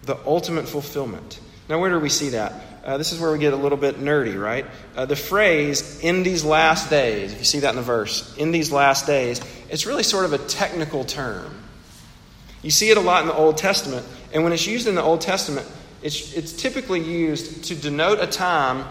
The 0.10 0.18
ultimate 0.26 0.68
fulfillment. 0.68 1.40
Now, 1.70 1.80
where 1.80 1.92
do 1.92 2.00
we 2.00 2.10
see 2.10 2.30
that? 2.30 2.52
Uh, 2.84 2.98
this 2.98 3.12
is 3.12 3.20
where 3.20 3.32
we 3.32 3.38
get 3.38 3.54
a 3.54 3.58
little 3.58 3.78
bit 3.78 4.00
nerdy, 4.00 4.42
right? 4.42 4.66
Uh, 4.96 5.06
the 5.06 5.16
phrase, 5.16 6.00
in 6.00 6.24
these 6.24 6.44
last 6.44 6.90
days, 6.90 7.32
if 7.32 7.38
you 7.38 7.46
see 7.46 7.60
that 7.60 7.70
in 7.70 7.76
the 7.76 7.84
verse, 7.84 8.36
in 8.38 8.52
these 8.52 8.72
last 8.72 9.06
days, 9.06 9.40
it's 9.70 9.86
really 9.86 10.02
sort 10.02 10.26
of 10.26 10.34
a 10.34 10.40
technical 10.40 11.04
term. 11.04 11.64
You 12.64 12.72
see 12.72 12.90
it 12.90 12.98
a 12.98 13.02
lot 13.02 13.22
in 13.22 13.28
the 13.28 13.36
Old 13.36 13.58
Testament, 13.58 14.04
and 14.34 14.44
when 14.44 14.52
it's 14.52 14.66
used 14.66 14.88
in 14.88 14.96
the 14.96 15.04
Old 15.04 15.22
Testament, 15.22 15.68
it's, 16.02 16.34
it's 16.34 16.54
typically 16.54 17.02
used 17.02 17.66
to 17.66 17.76
denote 17.76 18.20
a 18.20 18.28
time 18.28 18.86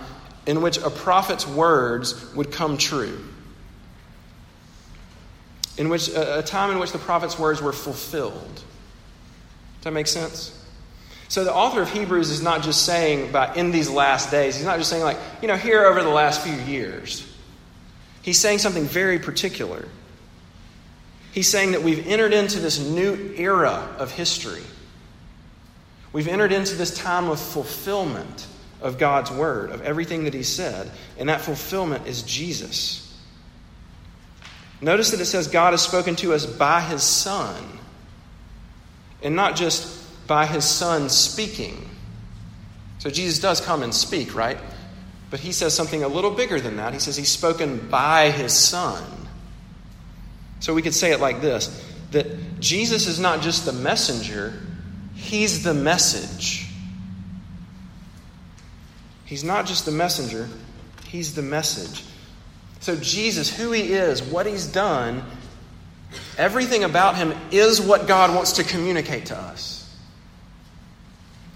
in 0.46 0.62
which 0.62 0.78
a 0.78 0.90
prophet's 0.90 1.48
words 1.48 2.33
would 2.37 2.52
come 2.52 2.78
true. 2.78 3.18
In 5.76 5.88
which 5.88 6.09
a, 6.11 6.38
a 6.38 6.42
time 6.42 6.70
in 6.70 6.78
which 6.78 6.92
the 6.92 6.98
prophet's 6.98 7.38
words 7.38 7.61
were 7.61 7.72
fulfilled. 7.72 8.54
Does 8.54 9.85
that 9.85 9.92
make 9.92 10.07
sense? 10.07 10.54
So 11.28 11.44
the 11.44 11.54
author 11.54 11.82
of 11.82 11.90
Hebrews 11.90 12.30
is 12.30 12.42
not 12.42 12.62
just 12.62 12.86
saying 12.86 13.28
about 13.28 13.56
in 13.56 13.70
these 13.70 13.90
last 13.90 14.30
days. 14.30 14.56
He's 14.56 14.64
not 14.64 14.78
just 14.78 14.88
saying 14.88 15.02
like, 15.02 15.18
you 15.42 15.48
know, 15.48 15.56
here 15.56 15.84
over 15.84 16.02
the 16.02 16.08
last 16.08 16.42
few 16.42 16.54
years. 16.54 17.24
He's 18.22 18.38
saying 18.38 18.58
something 18.58 18.84
very 18.84 19.18
particular. 19.18 19.86
He's 21.32 21.48
saying 21.48 21.72
that 21.72 21.82
we've 21.82 22.06
entered 22.06 22.32
into 22.32 22.60
this 22.60 22.80
new 22.80 23.34
era 23.36 23.94
of 23.98 24.10
history. 24.10 24.62
We've 26.12 26.28
entered 26.28 26.52
into 26.52 26.74
this 26.74 26.96
time 26.96 27.28
of 27.28 27.38
fulfillment 27.38 28.46
of 28.80 28.98
God's 28.98 29.30
word, 29.30 29.70
of 29.70 29.82
everything 29.82 30.24
that 30.24 30.34
He 30.34 30.42
said, 30.42 30.90
and 31.18 31.28
that 31.28 31.42
fulfillment 31.42 32.06
is 32.06 32.22
Jesus. 32.22 33.04
Notice 34.80 35.10
that 35.10 35.20
it 35.20 35.26
says 35.26 35.48
God 35.48 35.72
has 35.72 35.82
spoken 35.82 36.16
to 36.16 36.32
us 36.32 36.46
by 36.46 36.80
His 36.80 37.02
Son, 37.02 37.62
and 39.22 39.36
not 39.36 39.56
just 39.56 39.97
by 40.28 40.46
His 40.46 40.64
Son 40.64 41.08
speaking. 41.08 41.90
So 42.98 43.10
Jesus 43.10 43.40
does 43.40 43.60
come 43.60 43.82
and 43.82 43.92
speak, 43.92 44.36
right? 44.36 44.58
But 45.30 45.40
He 45.40 45.50
says 45.50 45.74
something 45.74 46.04
a 46.04 46.08
little 46.08 46.30
bigger 46.30 46.60
than 46.60 46.76
that. 46.76 46.92
He 46.92 47.00
says 47.00 47.16
He's 47.16 47.28
spoken 47.28 47.88
by 47.88 48.30
His 48.30 48.52
Son. 48.52 49.02
So 50.60 50.74
we 50.74 50.82
could 50.82 50.94
say 50.94 51.10
it 51.10 51.18
like 51.18 51.40
this 51.40 51.84
that 52.12 52.60
Jesus 52.60 53.06
is 53.06 53.20
not 53.20 53.42
just 53.42 53.64
the 53.64 53.72
messenger, 53.72 54.54
He's 55.14 55.64
the 55.64 55.74
message. 55.74 56.66
He's 59.24 59.44
not 59.44 59.66
just 59.66 59.84
the 59.84 59.90
messenger, 59.90 60.48
He's 61.06 61.34
the 61.34 61.42
message. 61.42 62.04
So, 62.80 62.96
Jesus, 62.96 63.54
who 63.54 63.72
He 63.72 63.92
is, 63.92 64.22
what 64.22 64.46
He's 64.46 64.66
done, 64.66 65.22
everything 66.38 66.84
about 66.84 67.16
Him 67.16 67.34
is 67.50 67.80
what 67.80 68.06
God 68.06 68.34
wants 68.34 68.52
to 68.52 68.64
communicate 68.64 69.26
to 69.26 69.36
us. 69.36 69.77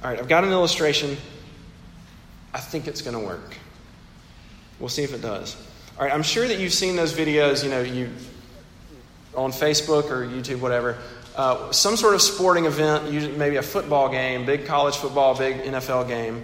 All 0.03 0.11
right, 0.11 0.19
I've 0.19 0.29
got 0.29 0.43
an 0.43 0.51
illustration. 0.51 1.17
I 2.53 2.59
think 2.59 2.89
it's 2.89 3.03
going 3.03 3.17
to 3.17 3.25
work. 3.25 3.57
We'll 4.81 4.89
see 4.89 5.05
if 5.05 5.15
it 5.15 5.23
does. 5.23 5.57
All 5.97 6.05
right, 6.05 6.13
I'm 6.13 6.25
sure 6.25 6.49
that 6.49 6.59
you've 6.59 6.73
seen 6.73 6.97
those 6.97 7.13
videos, 7.13 7.63
you 7.63 7.71
know, 7.71 7.83
you 7.83 8.11
on 9.37 9.53
Facebook 9.53 10.11
or 10.11 10.27
YouTube, 10.27 10.61
whatever. 10.61 10.99
Uh, 11.37 11.71
some 11.71 11.97
sort 11.97 12.15
of 12.15 12.21
sporting 12.21 12.67
event, 12.67 13.11
maybe 13.39 13.57
a 13.57 13.63
football 13.63 14.09
game, 14.09 14.45
big 14.45 14.67
college 14.67 14.97
football, 14.97 15.37
big 15.37 15.57
NFL 15.59 16.09
game. 16.09 16.43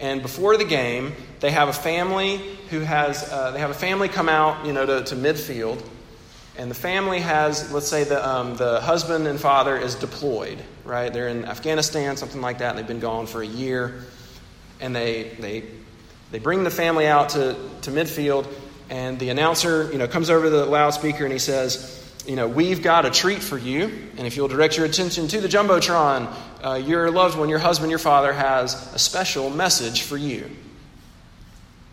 And 0.00 0.22
before 0.22 0.56
the 0.56 0.64
game, 0.64 1.12
they 1.40 1.50
have 1.50 1.68
a 1.68 1.72
family 1.72 2.38
who 2.70 2.80
has, 2.80 3.30
uh, 3.30 3.50
they 3.52 3.60
have 3.60 3.70
a 3.70 3.74
family 3.74 4.08
come 4.08 4.28
out, 4.28 4.66
you 4.66 4.72
know, 4.72 4.86
to, 4.86 5.04
to 5.04 5.14
midfield. 5.14 5.82
And 6.56 6.70
the 6.70 6.74
family 6.74 7.20
has, 7.20 7.70
let's 7.72 7.88
say, 7.88 8.04
the, 8.04 8.26
um, 8.26 8.56
the 8.56 8.80
husband 8.80 9.26
and 9.26 9.38
father 9.38 9.76
is 9.76 9.94
deployed, 9.94 10.58
right? 10.86 11.12
They're 11.12 11.28
in 11.28 11.44
Afghanistan, 11.44 12.16
something 12.16 12.40
like 12.40 12.58
that, 12.58 12.70
and 12.70 12.78
they've 12.78 12.86
been 12.86 13.00
gone 13.00 13.26
for 13.26 13.42
a 13.42 13.46
year. 13.46 14.04
And 14.80 14.94
they, 14.94 15.34
they, 15.40 15.64
they 16.30 16.38
bring 16.38 16.64
the 16.64 16.70
family 16.70 17.06
out 17.06 17.30
to, 17.30 17.56
to 17.82 17.90
midfield, 17.90 18.46
and 18.88 19.18
the 19.18 19.30
announcer, 19.30 19.90
you 19.90 19.98
know, 19.98 20.06
comes 20.06 20.30
over 20.30 20.44
to 20.44 20.50
the 20.50 20.66
loudspeaker 20.66 21.24
and 21.24 21.32
he 21.32 21.40
says, 21.40 22.02
you 22.26 22.36
know, 22.36 22.48
we've 22.48 22.82
got 22.82 23.04
a 23.04 23.10
treat 23.10 23.42
for 23.42 23.58
you. 23.58 23.84
And 24.16 24.26
if 24.26 24.36
you'll 24.36 24.48
direct 24.48 24.76
your 24.76 24.86
attention 24.86 25.28
to 25.28 25.40
the 25.40 25.48
Jumbotron, 25.48 26.32
uh, 26.64 26.74
your 26.74 27.10
loved 27.10 27.38
one, 27.38 27.48
your 27.48 27.58
husband, 27.58 27.90
your 27.90 27.98
father 27.98 28.32
has 28.32 28.94
a 28.94 28.98
special 28.98 29.50
message 29.50 30.02
for 30.02 30.16
you. 30.16 30.48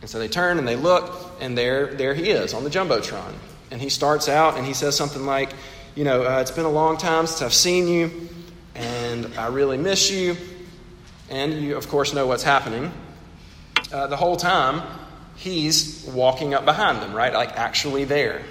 And 0.01 0.09
so 0.09 0.19
they 0.19 0.27
turn 0.27 0.59
and 0.59 0.67
they 0.67 0.75
look, 0.75 1.13
and 1.39 1.57
there, 1.57 1.93
there 1.93 2.13
he 2.13 2.29
is 2.29 2.53
on 2.53 2.63
the 2.63 2.69
Jumbotron. 2.69 3.33
And 3.71 3.81
he 3.81 3.89
starts 3.89 4.27
out 4.27 4.57
and 4.57 4.65
he 4.65 4.73
says 4.73 4.95
something 4.95 5.25
like, 5.25 5.51
You 5.95 6.03
know, 6.03 6.23
uh, 6.23 6.41
it's 6.41 6.51
been 6.51 6.65
a 6.65 6.71
long 6.71 6.97
time 6.97 7.25
since 7.25 7.41
I've 7.41 7.53
seen 7.53 7.87
you, 7.87 8.29
and 9.13 9.33
I 9.37 9.47
really 9.47 9.77
miss 9.77 10.11
you. 10.11 10.35
And 11.29 11.53
you, 11.53 11.77
of 11.77 11.87
course, 11.87 12.13
know 12.13 12.27
what's 12.27 12.43
happening. 12.43 12.91
Uh, 13.91 14.07
the 14.07 14.17
whole 14.17 14.35
time, 14.35 14.81
he's 15.35 16.09
walking 16.13 16.53
up 16.53 16.65
behind 16.65 17.01
them, 17.01 17.13
right? 17.13 17.33
Like 17.33 17.53
actually 17.53 18.03
there. 18.03 18.41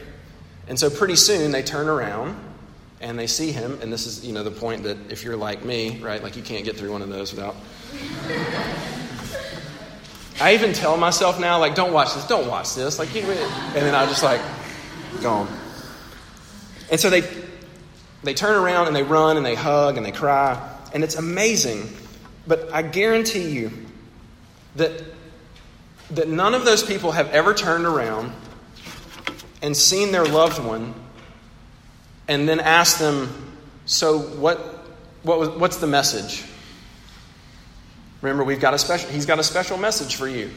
And 0.69 0.79
so 0.79 0.89
pretty 0.89 1.17
soon 1.17 1.51
they 1.51 1.63
turn 1.63 1.89
around 1.89 2.37
and 3.01 3.19
they 3.19 3.27
see 3.27 3.53
him. 3.53 3.79
And 3.83 3.93
this 3.93 4.07
is, 4.07 4.25
you 4.25 4.33
know, 4.33 4.45
the 4.45 4.51
point 4.51 4.85
that 4.85 4.97
if 5.11 5.25
you're 5.25 5.37
like 5.37 5.65
me, 5.65 5.99
right, 5.99 6.23
like 6.23 6.37
you 6.37 6.43
can't 6.43 6.65
get 6.65 6.77
through 6.77 6.93
one 6.93 7.03
of 7.03 7.09
those 7.09 7.33
without. 7.33 7.57
I 10.41 10.55
even 10.55 10.73
tell 10.73 10.97
myself 10.97 11.39
now, 11.39 11.59
like, 11.59 11.75
don't 11.75 11.93
watch 11.93 12.15
this, 12.15 12.27
don't 12.27 12.49
watch 12.49 12.75
this. 12.75 12.99
Like, 12.99 13.15
and 13.15 13.29
then 13.75 13.95
I 13.95 14.07
just 14.07 14.23
like, 14.23 14.41
gone. 15.21 15.47
And 16.91 16.99
so 16.99 17.11
they, 17.11 17.21
they 18.23 18.35
turn 18.35 18.55
around 18.55 18.87
and 18.87 18.95
they 18.95 19.03
run 19.03 19.37
and 19.37 19.45
they 19.45 19.55
hug 19.55 19.97
and 19.97 20.07
they 20.07 20.13
cry. 20.13 20.61
And 20.95 21.03
it's 21.03 21.17
amazing. 21.17 21.89
But 22.47 22.73
I 22.73 22.83
guarantee 22.83 23.49
you 23.49 23.73
that, 24.77 25.03
that 26.11 26.29
none 26.29 26.55
of 26.55 26.65
those 26.65 26.83
people 26.83 27.13
have 27.13 27.31
ever 27.31 27.55
turned 27.55 27.85
around 27.85 28.33
and 29.61 29.77
seen 29.77 30.13
their 30.13 30.25
loved 30.25 30.63
one 30.63 30.95
and 32.29 32.49
then 32.49 32.61
asked 32.61 32.99
them, 32.99 33.29
So, 33.87 34.19
what, 34.19 34.59
what 35.23 35.39
was, 35.39 35.49
what's 35.51 35.77
the 35.79 35.87
message? 35.87 36.45
Remember, 38.21 38.45
we've 38.45 38.61
got 38.61 38.73
a 38.73 38.79
special, 38.79 39.11
he's 39.11 39.27
got 39.27 39.41
a 39.41 39.45
special 39.45 39.77
message 39.77 40.15
for 40.15 40.29
you. 40.29 40.51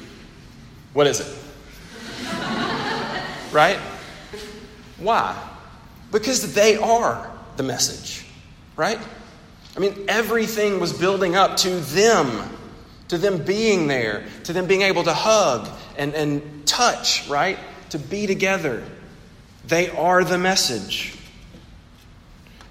What 0.94 1.08
is 1.08 1.20
it? 1.20 1.38
right? 3.52 3.78
Why? 4.98 5.36
Because 6.12 6.54
they 6.54 6.78
are 6.78 7.35
the 7.58 7.64
message, 7.64 8.26
right? 8.76 9.00
I 9.76 9.80
mean, 9.80 10.06
everything 10.08 10.80
was 10.80 10.94
building 10.94 11.36
up 11.36 11.58
to 11.58 11.70
them, 11.70 12.50
to 13.10 13.18
them 13.18 13.44
being 13.44 13.88
there, 13.88 14.26
to 14.46 14.54
them 14.54 14.68
being 14.68 14.84
able 14.84 15.04
to 15.04 15.14
hug 15.14 15.68
and, 15.98 16.14
and 16.14 16.66
touch, 16.66 17.28
right? 17.28 17.60
To 17.90 18.00
be 18.00 18.28
together. 18.28 18.84
They 19.68 19.90
are 19.90 20.24
the 20.24 20.38
message. 20.38 21.18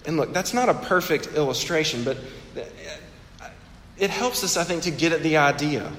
And 0.07 0.16
look, 0.16 0.33
that's 0.33 0.55
not 0.55 0.68
a 0.68 0.75
perfect 0.75 1.35
illustration, 1.35 2.05
but 2.05 2.18
it 3.97 4.11
helps 4.11 4.44
us, 4.44 4.57
I 4.57 4.64
think, 4.64 4.85
to 4.85 4.90
get 4.90 5.12
at 5.12 5.23
the 5.23 5.38
idea. 5.38 5.92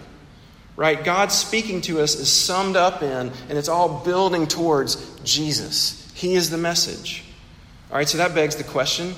Right? 0.76 1.02
God 1.02 1.32
speaking 1.32 1.82
to 1.82 2.02
us 2.02 2.16
is 2.16 2.30
summed 2.30 2.76
up 2.76 3.02
in, 3.02 3.32
and 3.50 3.58
it's 3.58 3.70
all 3.70 4.04
building 4.04 4.46
towards 4.46 4.98
Jesus. 5.22 6.12
He 6.14 6.36
is 6.36 6.50
the 6.50 6.58
message. 6.58 7.24
All 7.96 8.00
right, 8.00 8.10
so 8.10 8.18
that 8.18 8.36
begs 8.36 8.58
the 8.58 8.66
question 8.66 9.16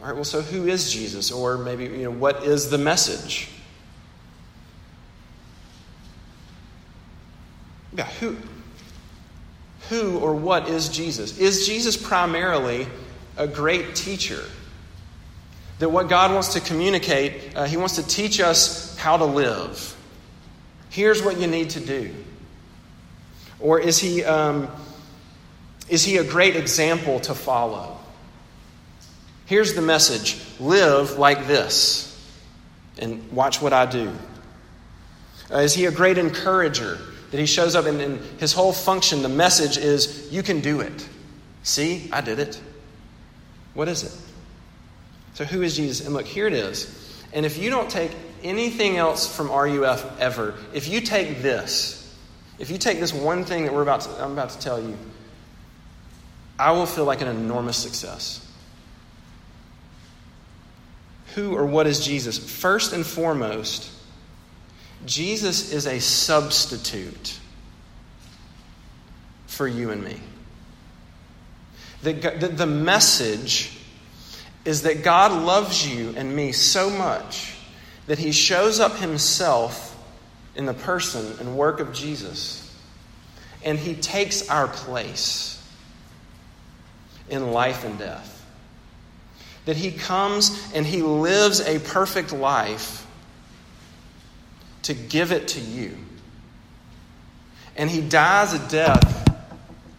all 0.00 0.06
right, 0.06 0.14
well, 0.14 0.24
so 0.24 0.40
who 0.40 0.66
is 0.66 0.90
Jesus? 0.90 1.30
Or 1.30 1.58
maybe, 1.58 1.84
you 1.84 2.04
know, 2.04 2.10
what 2.10 2.44
is 2.44 2.70
the 2.70 2.78
message? 2.78 3.50
Yeah, 7.94 8.06
who, 8.20 8.38
who 9.90 10.18
or 10.18 10.34
what 10.34 10.66
is 10.70 10.88
Jesus? 10.88 11.36
Is 11.36 11.66
Jesus 11.66 11.94
primarily 11.94 12.86
a 13.36 13.46
great 13.46 13.94
teacher? 13.94 14.44
That 15.80 15.90
what 15.90 16.08
God 16.08 16.32
wants 16.32 16.54
to 16.54 16.60
communicate, 16.60 17.54
uh, 17.54 17.64
He 17.64 17.76
wants 17.76 17.96
to 17.96 18.06
teach 18.06 18.40
us 18.40 18.96
how 18.96 19.18
to 19.18 19.26
live. 19.26 19.94
Here's 20.88 21.22
what 21.22 21.38
you 21.38 21.48
need 21.48 21.68
to 21.70 21.80
do. 21.80 22.14
Or 23.60 23.78
is 23.78 23.98
He, 23.98 24.24
um, 24.24 24.70
is 25.90 26.02
he 26.02 26.16
a 26.16 26.24
great 26.24 26.56
example 26.56 27.20
to 27.20 27.34
follow? 27.34 27.98
Here's 29.46 29.74
the 29.74 29.82
message 29.82 30.38
live 30.60 31.18
like 31.18 31.46
this 31.46 32.12
and 32.98 33.30
watch 33.32 33.62
what 33.62 33.72
I 33.72 33.86
do. 33.86 34.12
Uh, 35.50 35.58
is 35.58 35.74
he 35.74 35.86
a 35.86 35.90
great 35.90 36.18
encourager? 36.18 36.98
That 37.30 37.40
he 37.40 37.46
shows 37.46 37.74
up 37.74 37.86
and, 37.86 38.00
and 38.00 38.20
his 38.38 38.52
whole 38.52 38.72
function, 38.72 39.22
the 39.22 39.28
message 39.28 39.76
is, 39.76 40.32
you 40.32 40.44
can 40.44 40.60
do 40.60 40.80
it. 40.80 41.08
See, 41.64 42.08
I 42.12 42.20
did 42.20 42.38
it. 42.38 42.60
What 43.74 43.88
is 43.88 44.04
it? 44.04 44.12
So, 45.34 45.44
who 45.44 45.62
is 45.62 45.76
Jesus? 45.76 46.06
And 46.06 46.14
look, 46.14 46.24
here 46.24 46.46
it 46.46 46.52
is. 46.52 47.24
And 47.32 47.44
if 47.44 47.58
you 47.58 47.68
don't 47.68 47.90
take 47.90 48.12
anything 48.44 48.96
else 48.96 49.34
from 49.34 49.50
RUF 49.50 50.20
ever, 50.20 50.54
if 50.72 50.88
you 50.88 51.00
take 51.00 51.42
this, 51.42 52.16
if 52.58 52.70
you 52.70 52.78
take 52.78 53.00
this 53.00 53.12
one 53.12 53.44
thing 53.44 53.64
that 53.64 53.74
we're 53.74 53.82
about 53.82 54.02
to, 54.02 54.10
I'm 54.22 54.32
about 54.32 54.50
to 54.50 54.58
tell 54.60 54.80
you, 54.80 54.96
I 56.58 56.70
will 56.70 56.86
feel 56.86 57.04
like 57.04 57.20
an 57.20 57.28
enormous 57.28 57.76
success. 57.76 58.45
Who 61.36 61.54
or 61.54 61.66
what 61.66 61.86
is 61.86 62.04
Jesus? 62.04 62.38
First 62.38 62.94
and 62.94 63.06
foremost, 63.06 63.90
Jesus 65.04 65.70
is 65.70 65.86
a 65.86 66.00
substitute 66.00 67.38
for 69.46 69.68
you 69.68 69.90
and 69.90 70.02
me. 70.02 70.18
The, 72.02 72.14
the, 72.14 72.48
the 72.48 72.66
message 72.66 73.78
is 74.64 74.82
that 74.82 75.04
God 75.04 75.30
loves 75.30 75.86
you 75.86 76.14
and 76.16 76.34
me 76.34 76.52
so 76.52 76.88
much 76.88 77.54
that 78.06 78.18
he 78.18 78.32
shows 78.32 78.80
up 78.80 78.96
himself 78.96 79.94
in 80.54 80.64
the 80.64 80.74
person 80.74 81.38
and 81.38 81.56
work 81.56 81.80
of 81.80 81.92
Jesus. 81.92 82.74
And 83.62 83.78
he 83.78 83.94
takes 83.94 84.48
our 84.48 84.68
place 84.68 85.62
in 87.28 87.52
life 87.52 87.84
and 87.84 87.98
death. 87.98 88.35
That 89.66 89.76
he 89.76 89.92
comes 89.92 90.72
and 90.74 90.86
he 90.86 91.02
lives 91.02 91.60
a 91.60 91.78
perfect 91.78 92.32
life 92.32 93.06
to 94.82 94.94
give 94.94 95.32
it 95.32 95.48
to 95.48 95.60
you. 95.60 95.96
And 97.76 97.90
he 97.90 98.00
dies 98.00 98.54
a 98.54 98.68
death 98.68 99.36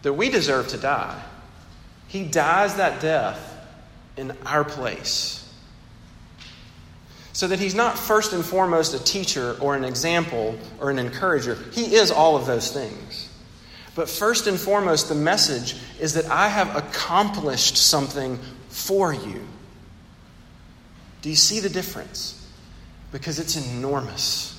that 0.02 0.14
we 0.14 0.30
deserve 0.30 0.68
to 0.68 0.78
die. 0.78 1.22
He 2.08 2.24
dies 2.24 2.76
that 2.76 3.00
death 3.00 3.54
in 4.16 4.32
our 4.46 4.64
place. 4.64 5.44
So 7.34 7.46
that 7.46 7.60
he's 7.60 7.74
not 7.74 7.98
first 7.98 8.32
and 8.32 8.44
foremost 8.44 8.94
a 8.94 9.04
teacher 9.04 9.56
or 9.60 9.76
an 9.76 9.84
example 9.84 10.58
or 10.80 10.90
an 10.90 10.98
encourager. 10.98 11.56
He 11.72 11.94
is 11.94 12.10
all 12.10 12.36
of 12.36 12.46
those 12.46 12.72
things. 12.72 13.28
But 13.94 14.08
first 14.08 14.46
and 14.46 14.58
foremost, 14.58 15.08
the 15.08 15.14
message 15.14 15.76
is 16.00 16.14
that 16.14 16.26
I 16.26 16.48
have 16.48 16.74
accomplished 16.74 17.76
something 17.76 18.38
for 18.68 19.12
you. 19.12 19.44
Do 21.22 21.30
you 21.30 21.36
see 21.36 21.60
the 21.60 21.68
difference? 21.68 22.46
Because 23.12 23.38
it's 23.38 23.56
enormous. 23.56 24.54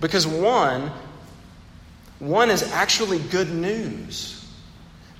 Because 0.00 0.26
one, 0.26 0.90
one 2.18 2.50
is 2.50 2.62
actually 2.72 3.18
good 3.18 3.50
news. 3.50 4.36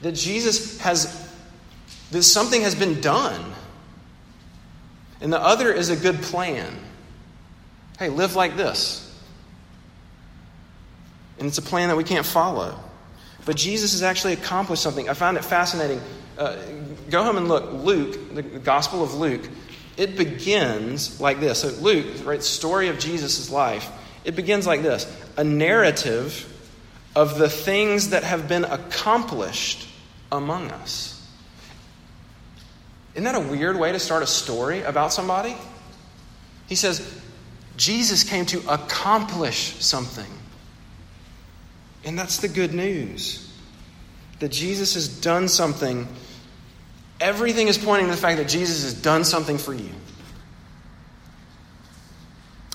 That 0.03 0.13
Jesus 0.13 0.79
has 0.81 1.29
that 2.11 2.23
something 2.23 2.63
has 2.63 2.75
been 2.75 3.01
done. 3.01 3.53
And 5.21 5.33
the 5.33 5.41
other 5.41 5.73
is 5.73 5.91
a 5.91 5.97
good 5.97 6.23
plan. 6.23 6.73
Hey, 7.99 8.09
live 8.09 8.35
like 8.35 8.57
this. 8.57 9.07
And 11.39 11.47
it's 11.47 11.59
a 11.59 11.63
plan 11.63 11.89
that 11.89 11.97
we 11.97 12.05
can't 12.05 12.27
follow. 12.27 12.79
But 13.45 13.57
Jesus 13.57 13.93
has 13.93 14.03
actually 14.03 14.35
accomplished 14.35 14.83
something. 14.83 15.09
I 15.09 15.15
find 15.15 15.37
it 15.37 15.45
fascinating. 15.45 16.01
Uh, 16.39 16.57
go 17.09 17.23
home 17.25 17.37
and 17.37 17.49
look. 17.49 17.73
Luke, 17.73 18.35
the 18.35 18.43
Gospel 18.43 19.03
of 19.03 19.15
Luke, 19.15 19.49
it 19.97 20.17
begins 20.17 21.21
like 21.21 21.41
this. 21.41 21.61
So, 21.61 21.69
Luke, 21.83 22.25
right, 22.25 22.43
story 22.43 22.89
of 22.89 22.99
Jesus' 22.99 23.51
life, 23.51 23.91
it 24.25 24.37
begins 24.37 24.67
like 24.67 24.83
this 24.83 25.07
a 25.37 25.45
narrative 25.45 26.47
of 27.17 27.39
the 27.39 27.49
things 27.49 28.11
that 28.11 28.23
have 28.25 28.49
been 28.49 28.65
accomplished 28.65 29.89
among 30.31 30.71
us. 30.71 31.17
Isn't 33.15 33.25
that 33.25 33.35
a 33.35 33.41
weird 33.41 33.79
way 33.79 33.93
to 33.93 33.99
start 33.99 34.23
a 34.23 34.27
story 34.27 34.83
about 34.83 35.13
somebody? 35.13 35.57
He 36.69 36.77
says, 36.77 37.21
Jesus 37.77 38.23
came 38.23 38.47
to 38.47 38.61
accomplish 38.73 39.75
something. 39.81 40.31
And 42.05 42.19
that's 42.19 42.39
the 42.39 42.49
good 42.49 42.73
news 42.73 43.47
that 44.39 44.51
Jesus 44.51 44.95
has 44.95 45.09
done 45.09 45.49
something. 45.49 46.09
Everything 47.21 47.69
is 47.69 47.77
pointing 47.77 48.07
to 48.07 48.13
the 48.13 48.21
fact 48.21 48.39
that 48.39 48.49
Jesus 48.49 48.83
has 48.85 48.95
done 48.95 49.25
something 49.25 49.59
for 49.59 49.75
you. 49.75 49.91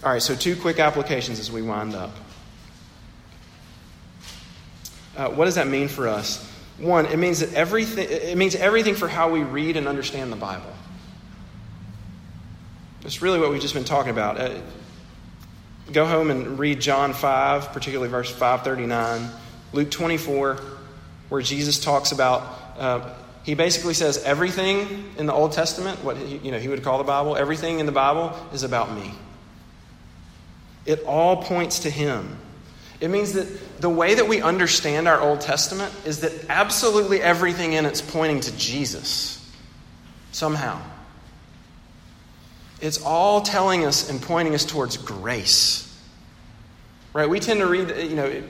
All 0.04 0.12
right, 0.12 0.22
so 0.22 0.36
two 0.36 0.56
quick 0.56 0.80
applications 0.80 1.40
as 1.40 1.52
we 1.52 1.64
wind 1.64 1.96
up. 1.96 2.12
Uh, 5.18 5.30
what 5.30 5.46
does 5.46 5.56
that 5.56 5.68
mean 5.68 5.88
for 5.88 6.08
us? 6.08 6.48
One, 6.78 7.06
it 7.06 7.18
means 7.18 7.40
that 7.40 7.54
everything 7.54 8.08
it 8.10 8.38
means 8.38 8.54
everything 8.54 8.96
for 8.96 9.08
how 9.08 9.30
we 9.30 9.42
read 9.42 9.78
and 9.78 9.88
understand 9.88 10.32
the 10.32 10.36
Bible. 10.36 10.74
That's 13.02 13.22
really 13.22 13.40
what 13.40 13.50
we've 13.50 13.62
just 13.62 13.74
been 13.74 13.86
talking 13.86 14.12
about. 14.12 14.40
Uh, 14.40 14.60
go 15.92 16.06
home 16.06 16.32
and 16.32 16.60
read 16.60 16.82
John 16.82 17.14
5, 17.14 17.72
particularly 17.74 18.10
verse 18.10 18.30
539, 18.30 19.30
Luke 19.74 19.92
24, 19.92 20.60
where 21.30 21.42
Jesus 21.42 21.80
talks 21.80 22.12
about 22.12 22.42
uh, 22.78 23.14
he 23.44 23.54
basically 23.54 23.94
says 23.94 24.24
everything 24.24 25.14
in 25.18 25.28
the 25.28 25.34
Old 25.34 25.52
Testament, 25.52 26.04
what 26.04 26.18
he, 26.18 26.38
you 26.38 26.52
know 26.52 26.58
he 26.58 26.68
would 26.68 26.84
call 26.84 26.98
the 26.98 27.04
Bible, 27.04 27.36
everything 27.36 27.80
in 27.80 27.86
the 27.86 27.92
Bible 27.92 28.36
is 28.54 28.64
about 28.64 28.94
me. 28.94 29.14
It 30.86 31.04
all 31.04 31.44
points 31.44 31.80
to 31.80 31.90
him. 31.90 32.38
It 33.00 33.10
means 33.10 33.34
that 33.34 33.82
the 33.82 33.90
way 33.90 34.16
that 34.16 34.28
we 34.28 34.42
understand 34.42 35.08
our 35.08 35.20
Old 35.20 35.42
Testament 35.42 35.94
is 36.06 36.22
that 36.22 36.32
absolutely 36.50 37.22
everything 37.22 37.74
in 37.74 37.86
it's 37.86 38.02
pointing 38.02 38.40
to 38.42 38.58
Jesus 38.58 39.32
somehow. 40.32 40.82
It's 42.86 43.02
all 43.02 43.42
telling 43.42 43.84
us 43.84 44.12
and 44.12 44.22
pointing 44.22 44.54
us 44.54 44.64
towards 44.64 44.98
grace. 44.98 45.92
Right? 47.14 47.28
We 47.28 47.40
tend 47.40 47.62
to 47.62 47.66
read, 47.66 47.90
you 47.90 48.16
know, 48.16 48.44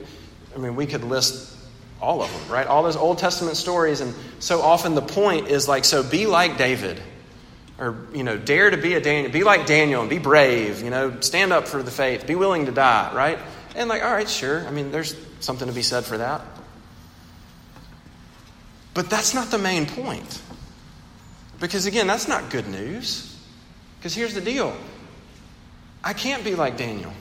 I 0.54 0.58
mean, 0.58 0.76
we 0.76 0.86
could 0.86 1.06
list 1.06 1.56
all 2.02 2.22
of 2.22 2.30
them, 2.30 2.52
right? 2.52 2.68
All 2.68 2.84
those 2.84 2.98
Old 2.98 3.18
Testament 3.18 3.56
stories, 3.56 4.02
and 4.02 4.14
so 4.40 4.62
often 4.62 4.94
the 4.94 5.02
point 5.02 5.48
is 5.48 5.70
like, 5.70 5.86
so 5.86 6.04
be 6.04 6.28
like 6.28 6.58
David. 6.58 7.02
Or, 7.80 8.08
you 8.14 8.24
know, 8.24 8.38
dare 8.38 8.70
to 8.70 8.78
be 8.78 8.96
a 8.96 9.00
Daniel, 9.00 9.32
be 9.32 9.44
like 9.46 9.66
Daniel 9.66 10.02
and 10.02 10.10
be 10.10 10.20
brave, 10.20 10.82
you 10.82 10.90
know, 10.90 11.22
stand 11.22 11.54
up 11.54 11.68
for 11.68 11.82
the 11.82 11.92
faith, 11.92 12.28
be 12.28 12.36
willing 12.36 12.66
to 12.66 12.74
die, 12.74 13.14
right? 13.14 13.40
And 13.74 13.88
like, 13.88 14.04
all 14.04 14.12
right, 14.12 14.30
sure. 14.30 14.68
I 14.68 14.72
mean, 14.72 14.92
there's 14.92 15.16
something 15.40 15.68
to 15.68 15.74
be 15.74 15.82
said 15.82 16.04
for 16.04 16.18
that. 16.18 16.42
But 18.94 19.10
that's 19.10 19.34
not 19.34 19.50
the 19.50 19.58
main 19.58 19.86
point. 19.86 20.42
Because 21.62 21.86
again, 21.86 22.08
that's 22.08 22.28
not 22.28 22.50
good 22.50 22.68
news. 22.68 23.35
Because 24.06 24.14
here's 24.14 24.36
the 24.36 24.42
deal 24.42 24.78
I 26.04 26.14
can't 26.14 26.44
be 26.44 26.54
like 26.54 26.78
Daniel. 26.78 27.12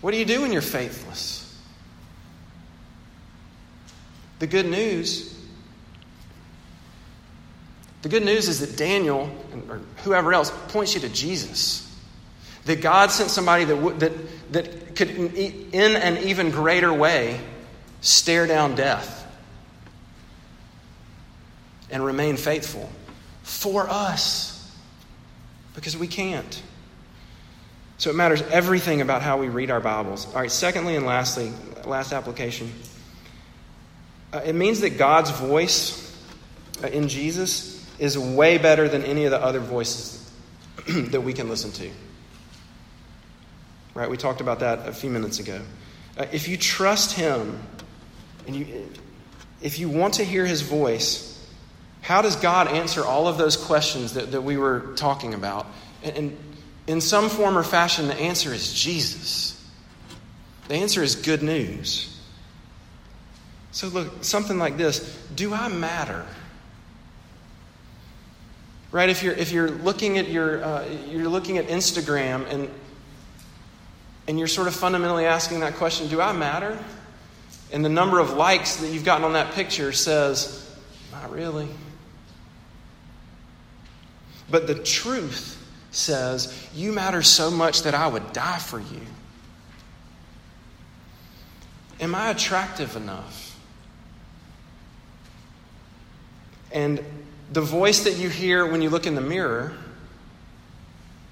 What 0.00 0.12
do 0.12 0.16
you 0.16 0.24
do 0.24 0.40
when 0.40 0.50
you're 0.50 0.62
faithless? 0.62 1.60
The 4.38 4.46
good 4.46 4.64
news 4.64 5.38
the 8.00 8.08
good 8.08 8.24
news 8.24 8.48
is 8.48 8.60
that 8.60 8.78
Daniel 8.78 9.30
or 9.68 9.82
whoever 10.04 10.32
else 10.32 10.50
points 10.68 10.94
you 10.94 11.00
to 11.02 11.08
Jesus. 11.10 11.82
That 12.64 12.80
God 12.80 13.10
sent 13.10 13.28
somebody 13.28 13.64
that, 13.64 13.98
that, 14.00 14.52
that 14.54 14.96
could, 14.96 15.10
in 15.10 15.96
an 15.96 16.16
even 16.26 16.50
greater 16.50 16.94
way, 16.94 17.38
stare 18.00 18.46
down 18.46 18.74
death 18.74 19.30
and 21.90 22.02
remain 22.02 22.38
faithful 22.38 22.88
for 23.42 23.86
us 23.90 24.55
because 25.76 25.96
we 25.96 26.08
can't. 26.08 26.62
So 27.98 28.10
it 28.10 28.16
matters 28.16 28.42
everything 28.42 29.00
about 29.00 29.22
how 29.22 29.38
we 29.38 29.48
read 29.48 29.70
our 29.70 29.80
Bibles. 29.80 30.26
All 30.26 30.40
right, 30.40 30.50
secondly 30.50 30.96
and 30.96 31.06
lastly, 31.06 31.52
last 31.84 32.12
application. 32.12 32.72
Uh, 34.32 34.40
it 34.44 34.54
means 34.54 34.80
that 34.80 34.98
God's 34.98 35.30
voice 35.30 36.02
uh, 36.82 36.88
in 36.88 37.08
Jesus 37.08 37.86
is 37.98 38.18
way 38.18 38.58
better 38.58 38.88
than 38.88 39.02
any 39.02 39.24
of 39.24 39.30
the 39.30 39.42
other 39.42 39.60
voices 39.60 40.30
that 40.88 41.22
we 41.22 41.32
can 41.32 41.48
listen 41.48 41.70
to. 41.72 41.90
Right? 43.94 44.10
We 44.10 44.18
talked 44.18 44.42
about 44.42 44.60
that 44.60 44.88
a 44.88 44.92
few 44.92 45.08
minutes 45.08 45.38
ago. 45.38 45.62
Uh, 46.18 46.26
if 46.32 46.48
you 46.48 46.58
trust 46.58 47.12
Him 47.12 47.58
and 48.46 48.56
you, 48.56 48.90
if 49.62 49.78
you 49.78 49.88
want 49.88 50.14
to 50.14 50.24
hear 50.24 50.44
His 50.44 50.60
voice, 50.60 51.35
how 52.06 52.22
does 52.22 52.36
God 52.36 52.68
answer 52.68 53.04
all 53.04 53.26
of 53.26 53.36
those 53.36 53.56
questions 53.56 54.14
that, 54.14 54.30
that 54.30 54.42
we 54.42 54.56
were 54.56 54.92
talking 54.94 55.34
about? 55.34 55.66
And, 56.04 56.16
and 56.16 56.38
in 56.86 57.00
some 57.00 57.28
form 57.28 57.58
or 57.58 57.64
fashion, 57.64 58.06
the 58.06 58.14
answer 58.14 58.54
is 58.54 58.72
Jesus. 58.72 59.52
The 60.68 60.74
answer 60.74 61.02
is 61.02 61.16
good 61.16 61.42
news. 61.42 62.16
So, 63.72 63.88
look, 63.88 64.22
something 64.22 64.56
like 64.56 64.76
this 64.76 65.18
Do 65.34 65.52
I 65.52 65.66
matter? 65.66 66.24
Right? 68.92 69.08
If 69.08 69.24
you're, 69.24 69.34
if 69.34 69.50
you're 69.50 69.70
looking 69.70 70.16
at 70.16 70.28
your, 70.28 70.62
uh, 70.62 70.88
you're 71.08 71.28
looking 71.28 71.58
at 71.58 71.66
Instagram 71.66 72.48
and 72.48 72.70
and 74.28 74.38
you're 74.38 74.48
sort 74.48 74.68
of 74.68 74.76
fundamentally 74.76 75.24
asking 75.24 75.60
that 75.60 75.74
question 75.74 76.06
do 76.06 76.20
I 76.20 76.32
matter? 76.32 76.78
And 77.72 77.84
the 77.84 77.88
number 77.88 78.20
of 78.20 78.32
likes 78.34 78.76
that 78.76 78.92
you've 78.92 79.04
gotten 79.04 79.24
on 79.24 79.32
that 79.32 79.54
picture 79.54 79.90
says, 79.90 80.72
not 81.10 81.32
really. 81.32 81.68
But 84.50 84.66
the 84.66 84.74
truth 84.74 85.62
says, 85.90 86.68
you 86.74 86.92
matter 86.92 87.22
so 87.22 87.50
much 87.50 87.82
that 87.82 87.94
I 87.94 88.06
would 88.06 88.32
die 88.32 88.58
for 88.58 88.78
you. 88.78 89.00
Am 91.98 92.14
I 92.14 92.30
attractive 92.30 92.96
enough? 92.96 93.58
And 96.70 97.02
the 97.52 97.62
voice 97.62 98.04
that 98.04 98.16
you 98.18 98.28
hear 98.28 98.66
when 98.66 98.82
you 98.82 98.90
look 98.90 99.06
in 99.06 99.14
the 99.14 99.20
mirror, 99.20 99.72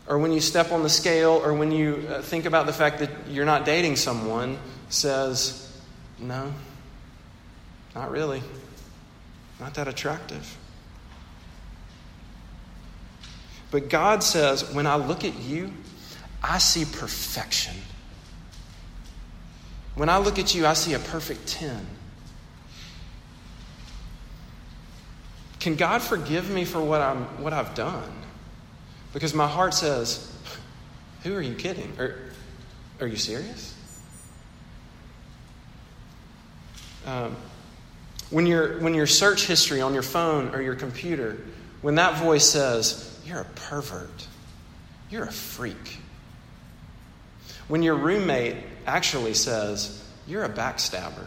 or 0.07 0.19
when 0.19 0.33
you 0.33 0.41
step 0.41 0.73
on 0.73 0.83
the 0.83 0.89
scale, 0.89 1.33
or 1.33 1.53
when 1.53 1.71
you 1.71 2.07
uh, 2.09 2.23
think 2.23 2.47
about 2.47 2.67
the 2.67 2.73
fact 2.73 3.01
that 3.01 3.11
you're 3.29 3.45
not 3.45 3.65
dating 3.65 3.97
someone, 3.97 4.59
says, 4.89 5.71
No, 6.19 6.53
not 7.95 8.11
really. 8.11 8.43
Not 9.61 9.75
that 9.75 9.89
attractive. 9.89 10.57
But 13.75 13.89
God 13.89 14.23
says, 14.23 14.73
when 14.73 14.87
I 14.87 14.95
look 14.95 15.25
at 15.25 15.37
you, 15.41 15.73
I 16.41 16.59
see 16.59 16.85
perfection. 16.85 17.75
When 19.97 20.09
I 20.09 20.19
look 20.19 20.39
at 20.39 20.55
you, 20.55 20.65
I 20.65 20.75
see 20.75 20.95
a 20.95 21.01
perfect 21.01 21.49
10. 21.49 21.85
Can 25.59 25.75
God 25.75 26.03
forgive 26.03 26.49
me 26.51 26.65
for 26.65 26.81
what, 26.81 27.01
I'm, 27.01 27.25
what 27.43 27.53
I've 27.53 27.75
done? 27.75 28.13
Because 29.13 29.35
my 29.35 29.49
heart 29.49 29.75
says, 29.75 30.33
Who 31.25 31.35
are 31.35 31.43
you 31.43 31.57
kidding? 31.57 31.99
Are, 31.99 32.15
are 33.01 33.09
you 33.09 33.17
serious? 33.17 33.77
Um, 37.07 37.35
when, 38.31 38.47
your, 38.47 38.79
when 38.79 38.95
your 38.95 39.09
search 39.09 39.49
history 39.49 39.81
on 39.81 39.95
your 39.95 40.05
phone 40.05 40.55
or 40.55 40.63
your 40.63 40.77
computer, 40.77 41.39
when 41.83 41.97
that 41.97 42.23
voice 42.23 42.49
says, 42.49 43.11
you're 43.25 43.41
a 43.41 43.45
pervert. 43.45 44.27
You're 45.11 45.25
a 45.25 45.33
freak. 45.33 45.99
When 47.69 47.83
your 47.83 47.95
roommate 47.95 48.57
actually 48.87 49.35
says, 49.35 50.03
You're 50.27 50.45
a 50.45 50.49
backstabber. 50.49 51.25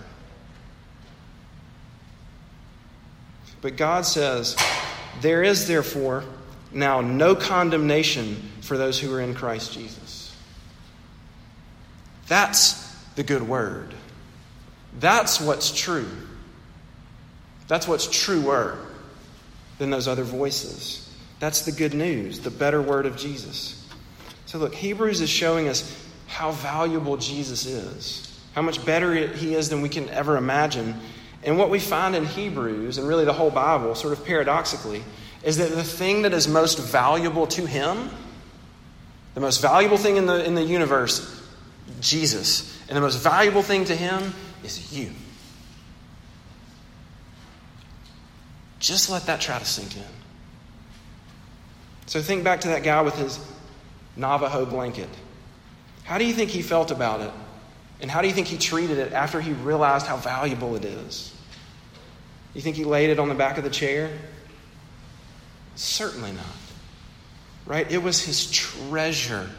But 3.62 3.76
God 3.76 4.06
says, 4.06 4.56
There 5.22 5.44
is 5.44 5.68
therefore 5.68 6.24
now 6.72 7.02
no 7.02 7.36
condemnation 7.36 8.52
for 8.62 8.78
those 8.78 9.00
who 9.00 9.14
are 9.14 9.22
in 9.22 9.34
Christ 9.34 9.74
Jesus. 9.74 10.36
That's 12.28 12.94
the 13.16 13.24
good 13.24 13.48
word. 13.48 13.94
That's 15.00 15.40
what's 15.40 15.76
true. 15.76 16.10
That's 17.68 17.88
what's 17.88 18.08
truer 18.08 18.78
than 19.78 19.90
those 19.90 20.08
other 20.08 20.24
voices. 20.24 21.07
That's 21.40 21.62
the 21.64 21.72
good 21.72 21.94
news, 21.94 22.40
the 22.40 22.52
better 22.52 22.82
word 22.82 23.06
of 23.06 23.16
Jesus. 23.16 23.86
So, 24.46 24.58
look, 24.58 24.74
Hebrews 24.74 25.22
is 25.22 25.30
showing 25.30 25.68
us 25.68 26.06
how 26.28 26.52
valuable 26.52 27.18
Jesus 27.18 27.66
is, 27.66 28.40
how 28.54 28.62
much 28.62 28.84
better 28.86 29.14
he 29.14 29.54
is 29.54 29.70
than 29.70 29.82
we 29.82 29.90
can 29.90 30.10
ever 30.10 30.38
imagine. 30.38 30.96
And 31.44 31.58
what 31.58 31.70
we 31.70 31.80
find 31.80 32.16
in 32.16 32.26
Hebrews, 32.26 32.98
and 32.98 33.08
really 33.08 33.26
the 33.26 33.34
whole 33.34 33.52
Bible, 33.52 33.94
sort 33.96 34.14
of 34.14 34.26
paradoxically, 34.26 35.04
is 35.44 35.58
that 35.58 35.72
the 35.72 35.84
thing 35.84 36.24
that 36.24 36.34
is 36.34 36.48
most 36.48 36.80
valuable 36.80 37.46
to 37.48 37.66
him, 37.66 38.10
the 39.36 39.42
most 39.42 39.62
valuable 39.62 39.98
thing 39.98 40.18
in 40.18 40.26
the, 40.26 40.44
in 40.44 40.56
the 40.56 40.64
universe, 40.64 41.42
Jesus, 42.02 42.82
and 42.88 42.98
the 42.98 43.02
most 43.02 43.22
valuable 43.22 43.62
thing 43.62 43.86
to 43.86 43.96
him 43.96 44.34
is 44.64 44.98
you. 44.98 45.12
Just 48.80 49.10
let 49.10 49.26
that 49.28 49.42
try 49.42 49.60
to 49.60 49.66
sink 49.66 49.96
in. 49.96 50.04
So 52.08 52.22
think 52.22 52.44
back 52.44 52.62
to 52.62 52.70
that 52.70 52.84
guy 52.84 53.02
with 53.02 53.16
his 53.16 53.40
Navajo 54.16 54.66
blanket. 54.66 55.10
How 56.04 56.18
do 56.18 56.26
you 56.26 56.34
think 56.34 56.50
he 56.50 56.62
felt 56.62 56.90
about 56.90 57.22
it? 57.22 57.32
And 58.02 58.10
how 58.10 58.22
do 58.22 58.28
you 58.28 58.34
think 58.34 58.48
he 58.48 58.58
treated 58.58 58.98
it 58.98 59.12
after 59.12 59.42
he 59.42 59.52
realized 59.52 60.08
how 60.08 60.18
valuable 60.18 60.76
it 60.76 60.86
is? 60.86 61.34
You 62.54 62.62
think 62.62 62.76
he 62.76 62.86
laid 62.86 63.10
it 63.10 63.20
on 63.20 63.28
the 63.28 63.36
back 63.36 63.58
of 63.58 63.64
the 63.64 63.70
chair? 63.70 64.10
Certainly 65.76 66.32
not. 66.32 66.46
Right? 67.66 67.92
It 67.92 68.02
was 68.02 68.24
his 68.24 68.50
treasure. 68.50 69.50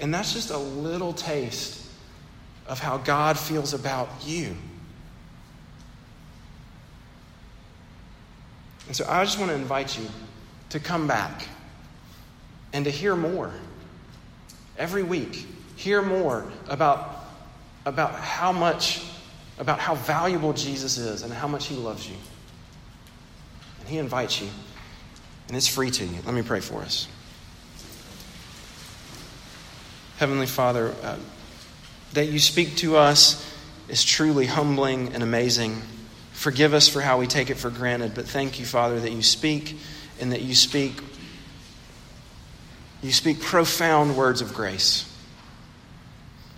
And 0.00 0.12
that's 0.12 0.32
just 0.32 0.50
a 0.50 0.58
little 0.58 1.12
taste 1.12 1.86
of 2.66 2.80
how 2.80 2.96
God 2.98 3.38
feels 3.38 3.74
about 3.74 4.08
you. 4.24 4.56
And 8.86 8.96
so 8.96 9.06
I 9.08 9.24
just 9.24 9.38
want 9.38 9.50
to 9.50 9.54
invite 9.54 9.98
you 9.98 10.06
to 10.70 10.80
come 10.80 11.06
back 11.06 11.46
and 12.72 12.84
to 12.84 12.90
hear 12.90 13.16
more. 13.16 13.52
Every 14.76 15.02
week, 15.02 15.46
hear 15.76 16.02
more 16.02 16.44
about, 16.68 17.26
about 17.86 18.14
how 18.14 18.52
much, 18.52 19.04
about 19.58 19.78
how 19.78 19.94
valuable 19.94 20.52
Jesus 20.52 20.98
is 20.98 21.22
and 21.22 21.32
how 21.32 21.48
much 21.48 21.66
he 21.66 21.76
loves 21.76 22.08
you. 22.08 22.16
And 23.80 23.88
he 23.88 23.98
invites 23.98 24.40
you, 24.40 24.48
and 25.48 25.56
it's 25.56 25.68
free 25.68 25.90
to 25.90 26.04
you. 26.04 26.18
Let 26.26 26.34
me 26.34 26.42
pray 26.42 26.60
for 26.60 26.80
us. 26.80 27.06
Heavenly 30.16 30.46
Father, 30.46 30.94
uh, 31.02 31.16
that 32.14 32.26
you 32.26 32.38
speak 32.38 32.76
to 32.76 32.96
us 32.96 33.52
is 33.88 34.04
truly 34.04 34.46
humbling 34.46 35.12
and 35.12 35.22
amazing. 35.22 35.82
Forgive 36.34 36.74
us 36.74 36.88
for 36.88 37.00
how 37.00 37.18
we 37.18 37.26
take 37.26 37.48
it 37.48 37.54
for 37.54 37.70
granted, 37.70 38.14
but 38.14 38.26
thank 38.26 38.60
you, 38.60 38.66
Father, 38.66 39.00
that 39.00 39.12
you 39.12 39.22
speak 39.22 39.78
and 40.20 40.32
that 40.32 40.42
you 40.42 40.54
speak 40.54 40.92
you 43.02 43.12
speak 43.12 43.40
profound 43.40 44.16
words 44.16 44.40
of 44.40 44.54
grace 44.54 45.10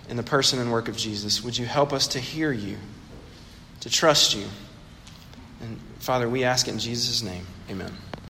in 0.09 0.15
the 0.15 0.23
person 0.23 0.59
and 0.59 0.71
work 0.71 0.87
of 0.87 0.95
Jesus. 0.95 1.43
Would 1.43 1.57
you 1.57 1.65
help 1.65 1.91
us 1.91 2.07
to 2.09 2.19
hear 2.19 2.53
you, 2.53 2.77
to 3.81 3.89
trust 3.89 4.33
you? 4.33 4.45
And 5.59 5.77
Father, 5.99 6.29
we 6.29 6.45
ask 6.45 6.69
it 6.69 6.71
in 6.71 6.79
Jesus' 6.79 7.21
name. 7.21 7.45
Amen. 7.69 7.91